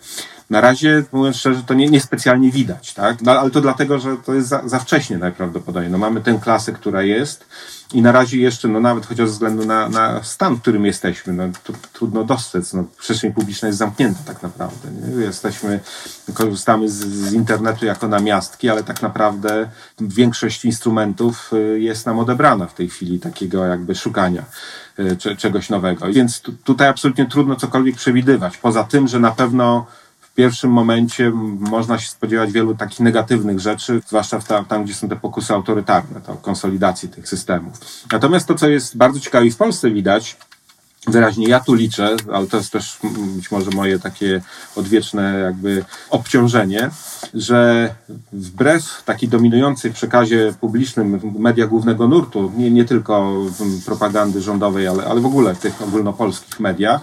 Na 0.51 0.61
razie, 0.61 1.05
mówiąc 1.13 1.37
szczerze, 1.37 1.63
to 1.67 1.75
nie, 1.75 1.89
niespecjalnie 1.89 2.51
widać, 2.51 2.95
tak? 2.95 3.23
No, 3.23 3.33
ale 3.33 3.51
to 3.51 3.61
dlatego, 3.61 3.99
że 3.99 4.17
to 4.17 4.35
jest 4.35 4.49
za, 4.49 4.69
za 4.69 4.79
wcześnie 4.79 5.19
najprawdopodobniej. 5.19 5.93
No 5.93 5.99
mamy 5.99 6.21
tę 6.21 6.39
klasę, 6.43 6.73
która 6.73 7.03
jest, 7.03 7.47
i 7.93 8.03
na 8.03 8.13
razie 8.13 8.39
jeszcze, 8.39 8.69
no 8.69 8.81
nawet 8.81 9.07
chociaż 9.07 9.29
ze 9.29 9.33
względu 9.33 9.67
na, 9.67 9.89
na 9.89 10.23
stan, 10.23 10.55
w 10.55 10.61
którym 10.61 10.87
jesteśmy, 10.87 11.33
no, 11.33 11.45
trudno 11.93 12.25
dostrzec. 12.25 12.73
No, 12.73 12.85
przestrzeń 12.99 13.33
publiczna 13.33 13.69
jest 13.69 13.79
zamknięta 13.79 14.21
tak 14.27 14.43
naprawdę. 14.43 14.89
Nie? 14.91 15.25
Jesteśmy, 15.25 15.81
korzystamy 16.35 16.89
z, 16.89 16.95
z, 16.95 17.33
internetu 17.33 17.87
jako 17.87 18.09
namiastki, 18.09 18.69
ale 18.69 18.85
tak 18.85 19.03
naprawdę 19.03 19.69
większość 20.01 20.65
instrumentów 20.65 21.53
y, 21.53 21.81
jest 21.81 22.07
nam 22.07 22.19
odebrana 22.19 22.67
w 22.67 22.75
tej 22.75 22.89
chwili 22.89 23.21
takiego 23.21 23.65
jakby 23.65 23.95
szukania 23.95 24.45
y, 24.99 25.37
czegoś 25.37 25.71
nowego. 25.71 26.13
Więc 26.13 26.41
tutaj 26.41 26.89
absolutnie 26.89 27.27
trudno 27.27 27.57
cokolwiek 27.57 27.97
przewidywać. 27.97 28.57
Poza 28.57 28.85
tym, 28.85 29.09
że 29.09 29.21
na 29.21 29.31
pewno 29.31 29.87
pierwszym 30.37 30.71
momencie 30.71 31.31
można 31.61 31.99
się 31.99 32.11
spodziewać 32.11 32.53
wielu 32.53 32.75
takich 32.75 33.01
negatywnych 33.01 33.61
rzeczy, 33.61 34.01
zwłaszcza 34.07 34.41
tam, 34.41 34.65
tam, 34.65 34.85
gdzie 34.85 34.95
są 34.95 35.09
te 35.09 35.17
pokusy 35.17 35.55
autorytarne, 35.55 36.21
to 36.21 36.35
konsolidacji 36.35 37.09
tych 37.09 37.29
systemów. 37.29 37.81
Natomiast 38.13 38.47
to, 38.47 38.55
co 38.55 38.69
jest 38.69 38.97
bardzo 38.97 39.21
ciekawe 39.21 39.47
i 39.47 39.51
w 39.51 39.57
Polsce 39.57 39.91
widać, 39.91 40.37
wyraźnie 41.07 41.49
ja 41.49 41.61
tu 41.61 41.75
liczę, 41.75 42.17
ale 42.33 42.47
to 42.47 42.57
jest 42.57 42.73
też 42.73 42.99
być 43.37 43.51
może 43.51 43.71
moje 43.71 43.99
takie 43.99 44.41
odwieczne 44.77 45.39
jakby 45.39 45.85
obciążenie, 46.11 46.91
że 47.35 47.95
wbrew 48.33 49.03
takiej 49.05 49.29
dominującej 49.29 49.93
przekazie 49.93 50.55
publicznym 50.61 51.21
media 51.39 51.67
głównego 51.67 52.09
nurtu, 52.09 52.53
nie, 52.57 52.71
nie 52.71 52.85
tylko 52.85 53.43
propagandy 53.87 54.43
rządowej, 54.43 54.89
ale, 54.89 55.05
ale 55.05 55.21
w 55.21 55.27
ogóle 55.27 55.55
w 55.55 55.59
tych 55.59 55.83
ogólnopolskich 55.83 56.61
mediach, 56.61 57.01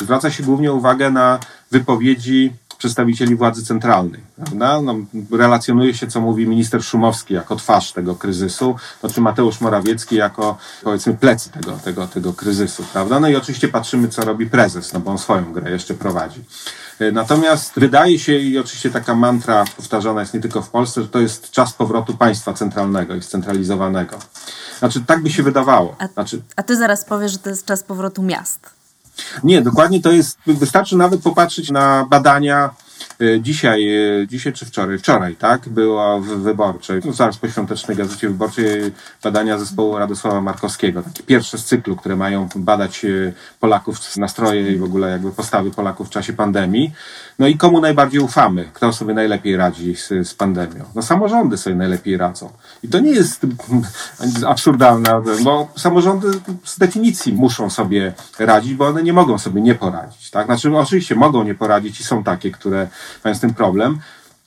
zwraca 0.00 0.30
się 0.30 0.42
głównie 0.42 0.72
uwagę 0.72 1.10
na 1.10 1.38
wypowiedzi 1.70 2.52
przedstawicieli 2.78 3.36
władzy 3.36 3.64
centralnej. 3.64 4.20
Prawda? 4.36 4.80
No, 4.80 4.94
relacjonuje 5.30 5.94
się, 5.94 6.06
co 6.06 6.20
mówi 6.20 6.46
minister 6.46 6.84
Szumowski 6.84 7.34
jako 7.34 7.56
twarz 7.56 7.92
tego 7.92 8.14
kryzysu, 8.14 8.76
to 9.02 9.08
czy 9.08 9.20
Mateusz 9.20 9.60
Morawiecki 9.60 10.16
jako, 10.16 10.58
powiedzmy, 10.84 11.14
plecy 11.14 11.50
tego, 11.50 11.72
tego, 11.84 12.06
tego 12.06 12.32
kryzysu. 12.32 12.84
Prawda? 12.92 13.20
No 13.20 13.28
i 13.28 13.36
oczywiście 13.36 13.68
patrzymy, 13.68 14.08
co 14.08 14.22
robi 14.22 14.46
prezes, 14.46 14.92
no 14.92 15.00
bo 15.00 15.10
on 15.10 15.18
swoją 15.18 15.52
grę 15.52 15.70
jeszcze 15.70 15.94
prowadzi. 15.94 16.44
E, 16.98 17.12
natomiast 17.12 17.72
wydaje 17.76 18.18
się, 18.18 18.38
i 18.38 18.58
oczywiście 18.58 18.90
taka 18.90 19.14
mantra 19.14 19.64
powtarzana 19.76 20.20
jest 20.20 20.34
nie 20.34 20.40
tylko 20.40 20.62
w 20.62 20.70
Polsce, 20.70 21.02
że 21.02 21.08
to 21.08 21.18
jest 21.18 21.50
czas 21.50 21.72
powrotu 21.72 22.16
państwa 22.16 22.52
centralnego 22.52 23.14
i 23.14 23.22
scentralizowanego. 23.22 24.18
Znaczy, 24.78 25.00
tak 25.06 25.22
by 25.22 25.30
się 25.30 25.42
wydawało. 25.42 25.96
A, 25.98 26.06
znaczy, 26.06 26.42
a 26.56 26.62
ty 26.62 26.76
zaraz 26.76 27.04
powiesz, 27.04 27.32
że 27.32 27.38
to 27.38 27.50
jest 27.50 27.64
czas 27.64 27.82
powrotu 27.82 28.22
miast. 28.22 28.76
Nie, 29.44 29.62
dokładnie 29.62 30.00
to 30.00 30.12
jest, 30.12 30.38
wystarczy 30.46 30.96
nawet 30.96 31.22
popatrzeć 31.22 31.70
na 31.70 32.06
badania 32.10 32.70
Dzisiaj, 33.40 33.88
e, 34.22 34.26
dzisiaj 34.26 34.52
czy 34.52 34.66
wczoraj? 34.66 34.98
Wczoraj, 34.98 35.36
tak? 35.36 35.68
Było 35.68 36.20
w 36.20 36.26
Wyborczej, 36.26 37.00
no 37.04 37.12
zaraz 37.12 37.36
po 37.38 37.48
świątecznej 37.48 37.96
Gazecie 37.96 38.28
Wyborczej 38.28 38.66
badania 39.22 39.58
zespołu 39.58 39.98
Radosława 39.98 40.40
Markowskiego. 40.40 41.02
Takie 41.02 41.22
pierwsze 41.22 41.58
z 41.58 41.64
cyklu, 41.64 41.96
które 41.96 42.16
mają 42.16 42.48
badać 42.56 43.04
e, 43.04 43.08
Polaków, 43.60 44.16
nastroje 44.16 44.72
i 44.72 44.76
w 44.76 44.84
ogóle 44.84 45.10
jakby 45.10 45.30
postawy 45.30 45.70
Polaków 45.70 46.06
w 46.06 46.10
czasie 46.10 46.32
pandemii. 46.32 46.92
No 47.38 47.46
i 47.46 47.56
komu 47.56 47.80
najbardziej 47.80 48.20
ufamy? 48.20 48.70
Kto 48.72 48.92
sobie 48.92 49.14
najlepiej 49.14 49.56
radzi 49.56 49.96
z, 49.96 50.08
z 50.28 50.34
pandemią? 50.34 50.84
No 50.94 51.02
samorządy 51.02 51.56
sobie 51.56 51.76
najlepiej 51.76 52.16
radzą. 52.16 52.50
I 52.82 52.88
to 52.88 52.98
nie 52.98 53.10
jest 53.10 53.46
absurdalne, 54.46 55.22
bo 55.44 55.68
samorządy 55.76 56.28
z 56.64 56.78
definicji 56.78 57.32
muszą 57.32 57.70
sobie 57.70 58.12
radzić, 58.38 58.74
bo 58.74 58.86
one 58.86 59.02
nie 59.02 59.12
mogą 59.12 59.38
sobie 59.38 59.60
nie 59.60 59.74
poradzić. 59.74 60.30
Tak? 60.30 60.46
Znaczy, 60.46 60.76
oczywiście 60.76 61.14
mogą 61.14 61.44
nie 61.44 61.54
poradzić 61.54 62.00
i 62.00 62.04
są 62.04 62.24
takie, 62.24 62.50
które 62.50 62.88
mają 63.24 63.34
z 63.34 63.40
tym 63.40 63.54
problem, 63.54 63.98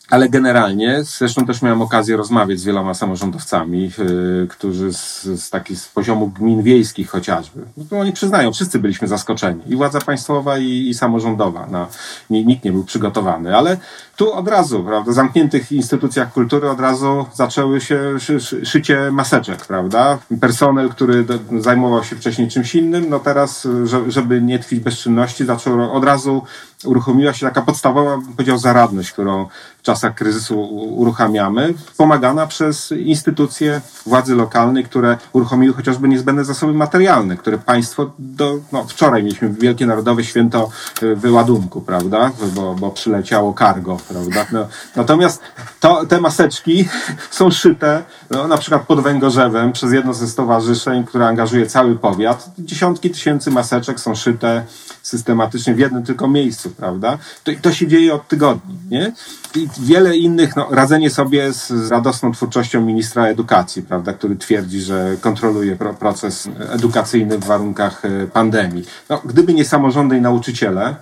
ale 0.10 0.30
generalnie, 0.30 1.04
zresztą 1.04 1.46
też 1.46 1.62
miałem 1.62 1.82
okazję 1.82 2.18
rozmawiać 2.18 2.60
z 2.60 2.64
wieloma 2.64 2.94
samorządowcami, 2.94 3.92
yy, 3.98 4.48
którzy 4.50 4.94
z, 4.94 5.24
z 5.24 5.50
takich 5.50 5.80
z 5.80 5.88
poziomu 5.88 6.28
gmin 6.28 6.64
wiejskich 6.64 7.10
chociażby, 7.10 7.62
no 7.92 8.00
oni 8.00 8.14
przyznają, 8.14 8.54
wszyscy 8.54 8.80
byliśmy 8.80 9.08
zaskoczeni. 9.08 9.62
I 9.68 9.76
władza 9.76 10.02
państwowa, 10.02 10.58
i, 10.58 10.90
i 10.90 10.94
samorządowa. 10.94 11.68
No, 11.72 11.88
nikt 12.30 12.64
nie 12.64 12.72
był 12.72 12.84
przygotowany, 12.84 13.58
ale 13.58 13.78
tu 14.20 14.34
od 14.34 14.48
razu, 14.48 14.84
prawda, 14.84 15.12
w 15.12 15.14
zamkniętych 15.14 15.72
instytucjach 15.72 16.34
kultury 16.34 16.70
od 16.70 16.80
razu 16.80 17.26
zaczęły 17.34 17.82
się 17.82 18.20
szy, 18.20 18.40
szy, 18.40 18.66
szycie 18.66 19.12
maseczek, 19.12 19.66
prawda? 19.66 20.18
Personel, 20.42 20.90
który 20.90 21.24
do, 21.24 21.34
zajmował 21.60 22.04
się 22.04 22.16
wcześniej 22.16 22.48
czymś 22.48 22.76
innym, 22.76 23.06
no 23.10 23.20
teraz, 23.20 23.68
żeby 24.08 24.42
nie 24.42 24.60
tkwić 24.60 24.80
bezczynności, 24.80 25.46
zaczął 25.46 25.96
od 25.96 26.04
razu 26.04 26.44
uruchomiła 26.86 27.34
się 27.34 27.46
taka 27.46 27.62
podstawowa, 27.62 28.18
bym 28.18 28.34
powiedział, 28.34 28.58
zaradność, 28.58 29.12
którą 29.12 29.48
w 29.78 29.82
czasach 29.82 30.16
kryzysu 30.16 30.62
uruchamiamy, 30.96 31.74
pomagana 31.98 32.48
przez 32.48 32.92
instytucje 32.92 33.82
władzy 34.06 34.36
lokalnej, 34.36 34.84
które 34.84 35.18
uruchomiły 35.34 35.74
chociażby 35.74 36.08
niezbędne 36.08 36.46
zasoby 36.46 36.74
materialne, 36.74 37.38
które 37.38 37.58
państwo 37.58 38.12
do, 38.20 38.60
no 38.72 38.84
wczoraj 38.84 39.24
mieliśmy 39.24 39.50
Wielkie 39.50 39.86
Narodowe 39.86 40.24
Święto 40.24 40.70
e, 41.02 41.16
Wyładunku, 41.16 41.82
prawda, 41.82 42.32
bo, 42.56 42.76
bo 42.76 42.90
przyleciało 42.90 43.54
cargo 43.54 43.98
prawda? 44.10 44.46
No, 44.52 44.68
natomiast 44.96 45.42
to, 45.80 46.06
te 46.06 46.22
maseczki 46.22 46.88
są 47.32 47.52
szyte 47.52 48.04
no, 48.30 48.48
na 48.48 48.58
przykład 48.58 48.88
pod 48.88 49.02
Węgorzewem 49.02 49.72
przez 49.72 49.94
jedno 49.94 50.14
ze 50.14 50.28
stowarzyszeń, 50.28 51.04
które 51.04 51.28
angażuje 51.28 51.66
cały 51.66 51.96
powiat. 51.96 52.50
Dziesiątki 52.60 53.10
tysięcy 53.10 53.52
maseczek 53.52 54.00
są 54.00 54.16
szyte 54.16 54.64
systematycznie 55.04 55.74
w 55.76 55.80
jednym 55.80 56.04
tylko 56.04 56.28
miejscu, 56.28 56.70
prawda? 56.70 57.18
To, 57.44 57.52
to 57.62 57.74
się 57.74 57.88
dzieje 57.88 58.14
od 58.14 58.28
tygodni, 58.28 58.76
nie? 58.92 59.14
I 59.56 59.68
wiele 59.80 60.18
innych, 60.18 60.56
no, 60.56 60.68
radzenie 60.72 61.10
sobie 61.10 61.54
z, 61.54 61.92
radosną 61.92 62.32
twórczością 62.32 62.82
ministra 62.82 63.26
edukacji, 63.26 63.82
prawda, 63.82 64.14
który 64.14 64.36
twierdzi, 64.36 64.82
że 64.82 65.18
kontroluje 65.22 65.76
pro, 65.76 65.94
proces 65.94 66.50
edukacyjny 66.70 67.38
w 67.38 67.46
warunkach 67.46 68.06
e, 68.06 68.28
pandemii. 68.28 68.86
No, 69.10 69.22
gdyby 69.26 69.54
nie 69.54 69.66
samorządy 69.66 70.18
i 70.18 70.22
nauczyciele, 70.22 70.96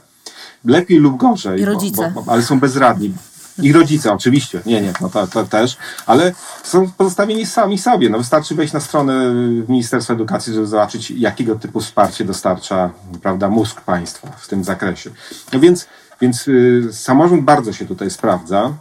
lepiej 0.66 1.00
lub 1.00 1.18
gorzej, 1.18 1.62
I 1.62 1.66
rodzice. 1.66 2.12
Bo, 2.16 2.22
bo, 2.22 2.32
ale 2.32 2.44
są 2.44 2.60
bezradni. 2.60 3.14
I 3.62 3.74
rodzice, 3.74 4.14
oczywiście. 4.14 4.62
Nie, 4.66 4.82
nie, 4.82 4.94
no 5.02 5.10
to, 5.10 5.28
to 5.28 5.46
też. 5.46 5.78
Ale 6.06 6.34
są 6.64 6.92
pozostawieni 6.92 7.46
sami 7.46 7.78
sobie. 7.78 8.10
No 8.10 8.18
wystarczy 8.18 8.56
wejść 8.56 8.74
na 8.74 8.80
stronę 8.80 9.34
Ministerstwa 9.68 10.14
Edukacji, 10.14 10.54
żeby 10.54 10.68
zobaczyć, 10.68 11.12
jakiego 11.12 11.56
typu 11.56 11.80
wsparcie 11.80 12.26
dostarcza 12.26 12.90
prawda, 13.22 13.50
mózg 13.50 13.82
państwa 13.82 14.32
w 14.38 14.48
tym 14.48 14.64
zakresie. 14.64 15.10
No 15.54 15.60
więc, 15.60 15.88
więc 16.22 16.48
y, 16.48 16.90
samorząd 16.92 17.44
bardzo 17.44 17.74
się 17.74 17.86
tutaj 17.86 18.10
sprawdza. 18.10 18.74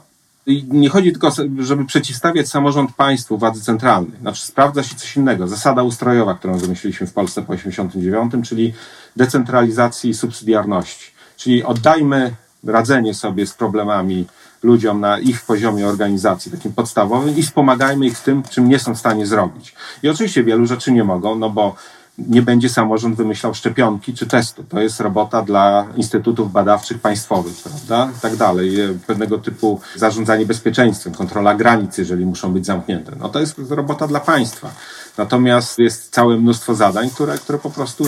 I 0.46 0.64
nie 0.70 0.88
chodzi 0.88 1.12
tylko, 1.12 1.32
żeby 1.58 1.84
przeciwstawiać 1.84 2.48
samorząd 2.48 2.94
państwu, 2.94 3.38
władzy 3.38 3.62
centralnej. 3.62 4.18
Znaczy 4.20 4.42
sprawdza 4.46 4.82
się 4.82 4.96
coś 4.96 5.16
innego. 5.16 5.48
Zasada 5.48 5.82
ustrojowa, 5.82 6.34
którą 6.34 6.58
wymyśliliśmy 6.58 7.06
w 7.06 7.12
Polsce 7.12 7.42
po 7.42 7.56
1989, 7.56 8.48
czyli 8.48 8.74
decentralizacji 9.16 10.10
i 10.10 10.14
subsydiarności. 10.14 11.15
Czyli 11.36 11.64
oddajmy 11.64 12.34
radzenie 12.64 13.14
sobie 13.14 13.46
z 13.46 13.54
problemami 13.54 14.26
ludziom 14.62 15.00
na 15.00 15.18
ich 15.18 15.40
poziomie 15.42 15.88
organizacji, 15.88 16.52
takim 16.52 16.72
podstawowym 16.72 17.36
i 17.36 17.42
wspomagajmy 17.42 18.06
ich 18.06 18.18
w 18.18 18.24
tym, 18.24 18.42
czym 18.42 18.68
nie 18.68 18.78
są 18.78 18.94
w 18.94 18.98
stanie 18.98 19.26
zrobić. 19.26 19.74
I 20.02 20.08
oczywiście 20.08 20.44
wielu 20.44 20.66
rzeczy 20.66 20.92
nie 20.92 21.04
mogą, 21.04 21.38
no 21.38 21.50
bo 21.50 21.74
nie 22.18 22.42
będzie 22.42 22.68
samorząd 22.68 23.16
wymyślał 23.16 23.54
szczepionki 23.54 24.14
czy 24.14 24.26
testu. 24.26 24.64
To 24.64 24.80
jest 24.80 25.00
robota 25.00 25.42
dla 25.42 25.86
instytutów 25.96 26.52
badawczych 26.52 26.98
państwowych, 26.98 27.54
prawda? 27.56 28.12
I 28.18 28.20
tak 28.20 28.36
dalej. 28.36 28.76
Pewnego 29.06 29.38
typu 29.38 29.80
zarządzanie 29.96 30.46
bezpieczeństwem, 30.46 31.14
kontrola 31.14 31.54
granic, 31.54 31.98
jeżeli 31.98 32.26
muszą 32.26 32.52
być 32.52 32.66
zamknięte. 32.66 33.12
No 33.20 33.28
to 33.28 33.40
jest 33.40 33.58
robota 33.68 34.06
dla 34.06 34.20
państwa. 34.20 34.70
Natomiast 35.18 35.78
jest 35.78 36.12
całe 36.12 36.36
mnóstwo 36.36 36.74
zadań, 36.74 37.10
które, 37.10 37.38
które 37.38 37.58
po 37.58 37.70
prostu 37.70 38.04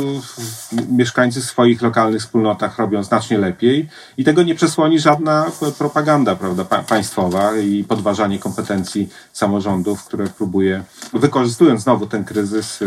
mieszkańcy 0.88 1.40
w 1.40 1.44
swoich 1.44 1.82
lokalnych 1.82 2.20
wspólnotach 2.20 2.78
robią 2.78 3.02
znacznie 3.02 3.38
lepiej 3.38 3.88
i 4.16 4.24
tego 4.24 4.42
nie 4.42 4.54
przesłoni 4.54 5.00
żadna 5.00 5.46
propaganda 5.78 6.36
prawda, 6.36 6.64
państwowa 6.64 7.56
i 7.56 7.84
podważanie 7.84 8.38
kompetencji 8.38 9.08
samorządów, 9.32 10.04
które 10.04 10.26
próbuje, 10.26 10.82
wykorzystując 11.12 11.82
znowu 11.82 12.06
ten 12.06 12.24
kryzys, 12.24 12.78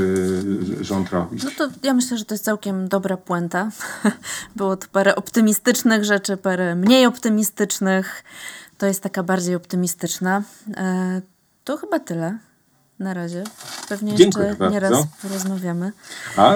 rząd 0.81 1.09
robić. 1.09 1.43
No 1.43 1.51
to 1.57 1.69
ja 1.83 1.93
myślę, 1.93 2.17
że 2.17 2.25
to 2.25 2.33
jest 2.33 2.45
całkiem 2.45 2.87
dobra 2.87 3.17
puenta. 3.17 3.69
Było 4.55 4.77
tu 4.77 4.87
parę 4.91 5.15
optymistycznych 5.15 6.05
rzeczy, 6.05 6.37
parę 6.37 6.75
mniej 6.75 7.05
optymistycznych. 7.05 8.23
To 8.77 8.85
jest 8.85 9.03
taka 9.03 9.23
bardziej 9.23 9.55
optymistyczna. 9.55 10.43
E, 10.77 11.21
to 11.63 11.77
chyba 11.77 11.99
tyle 11.99 12.37
na 13.01 13.13
razie. 13.13 13.43
Pewnie 13.89 14.15
Dziękuję 14.15 14.45
jeszcze 14.45 14.59
bardzo. 14.59 14.73
nieraz 14.73 15.05
porozmawiamy 15.21 15.91
A, 16.37 16.55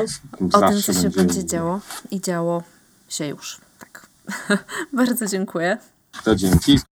o 0.54 0.60
tym, 0.70 0.82
co 0.82 0.93
się 0.93 1.10
będzie 1.10 1.46
działo 1.46 1.80
i 2.12 2.22
działo 2.22 2.64
się 3.10 3.28
już. 3.28 3.62
Tak. 3.80 4.08
bardzo 4.93 5.26
dziękuję. 5.26 5.78
To 6.24 6.36
dzięki. 6.36 6.80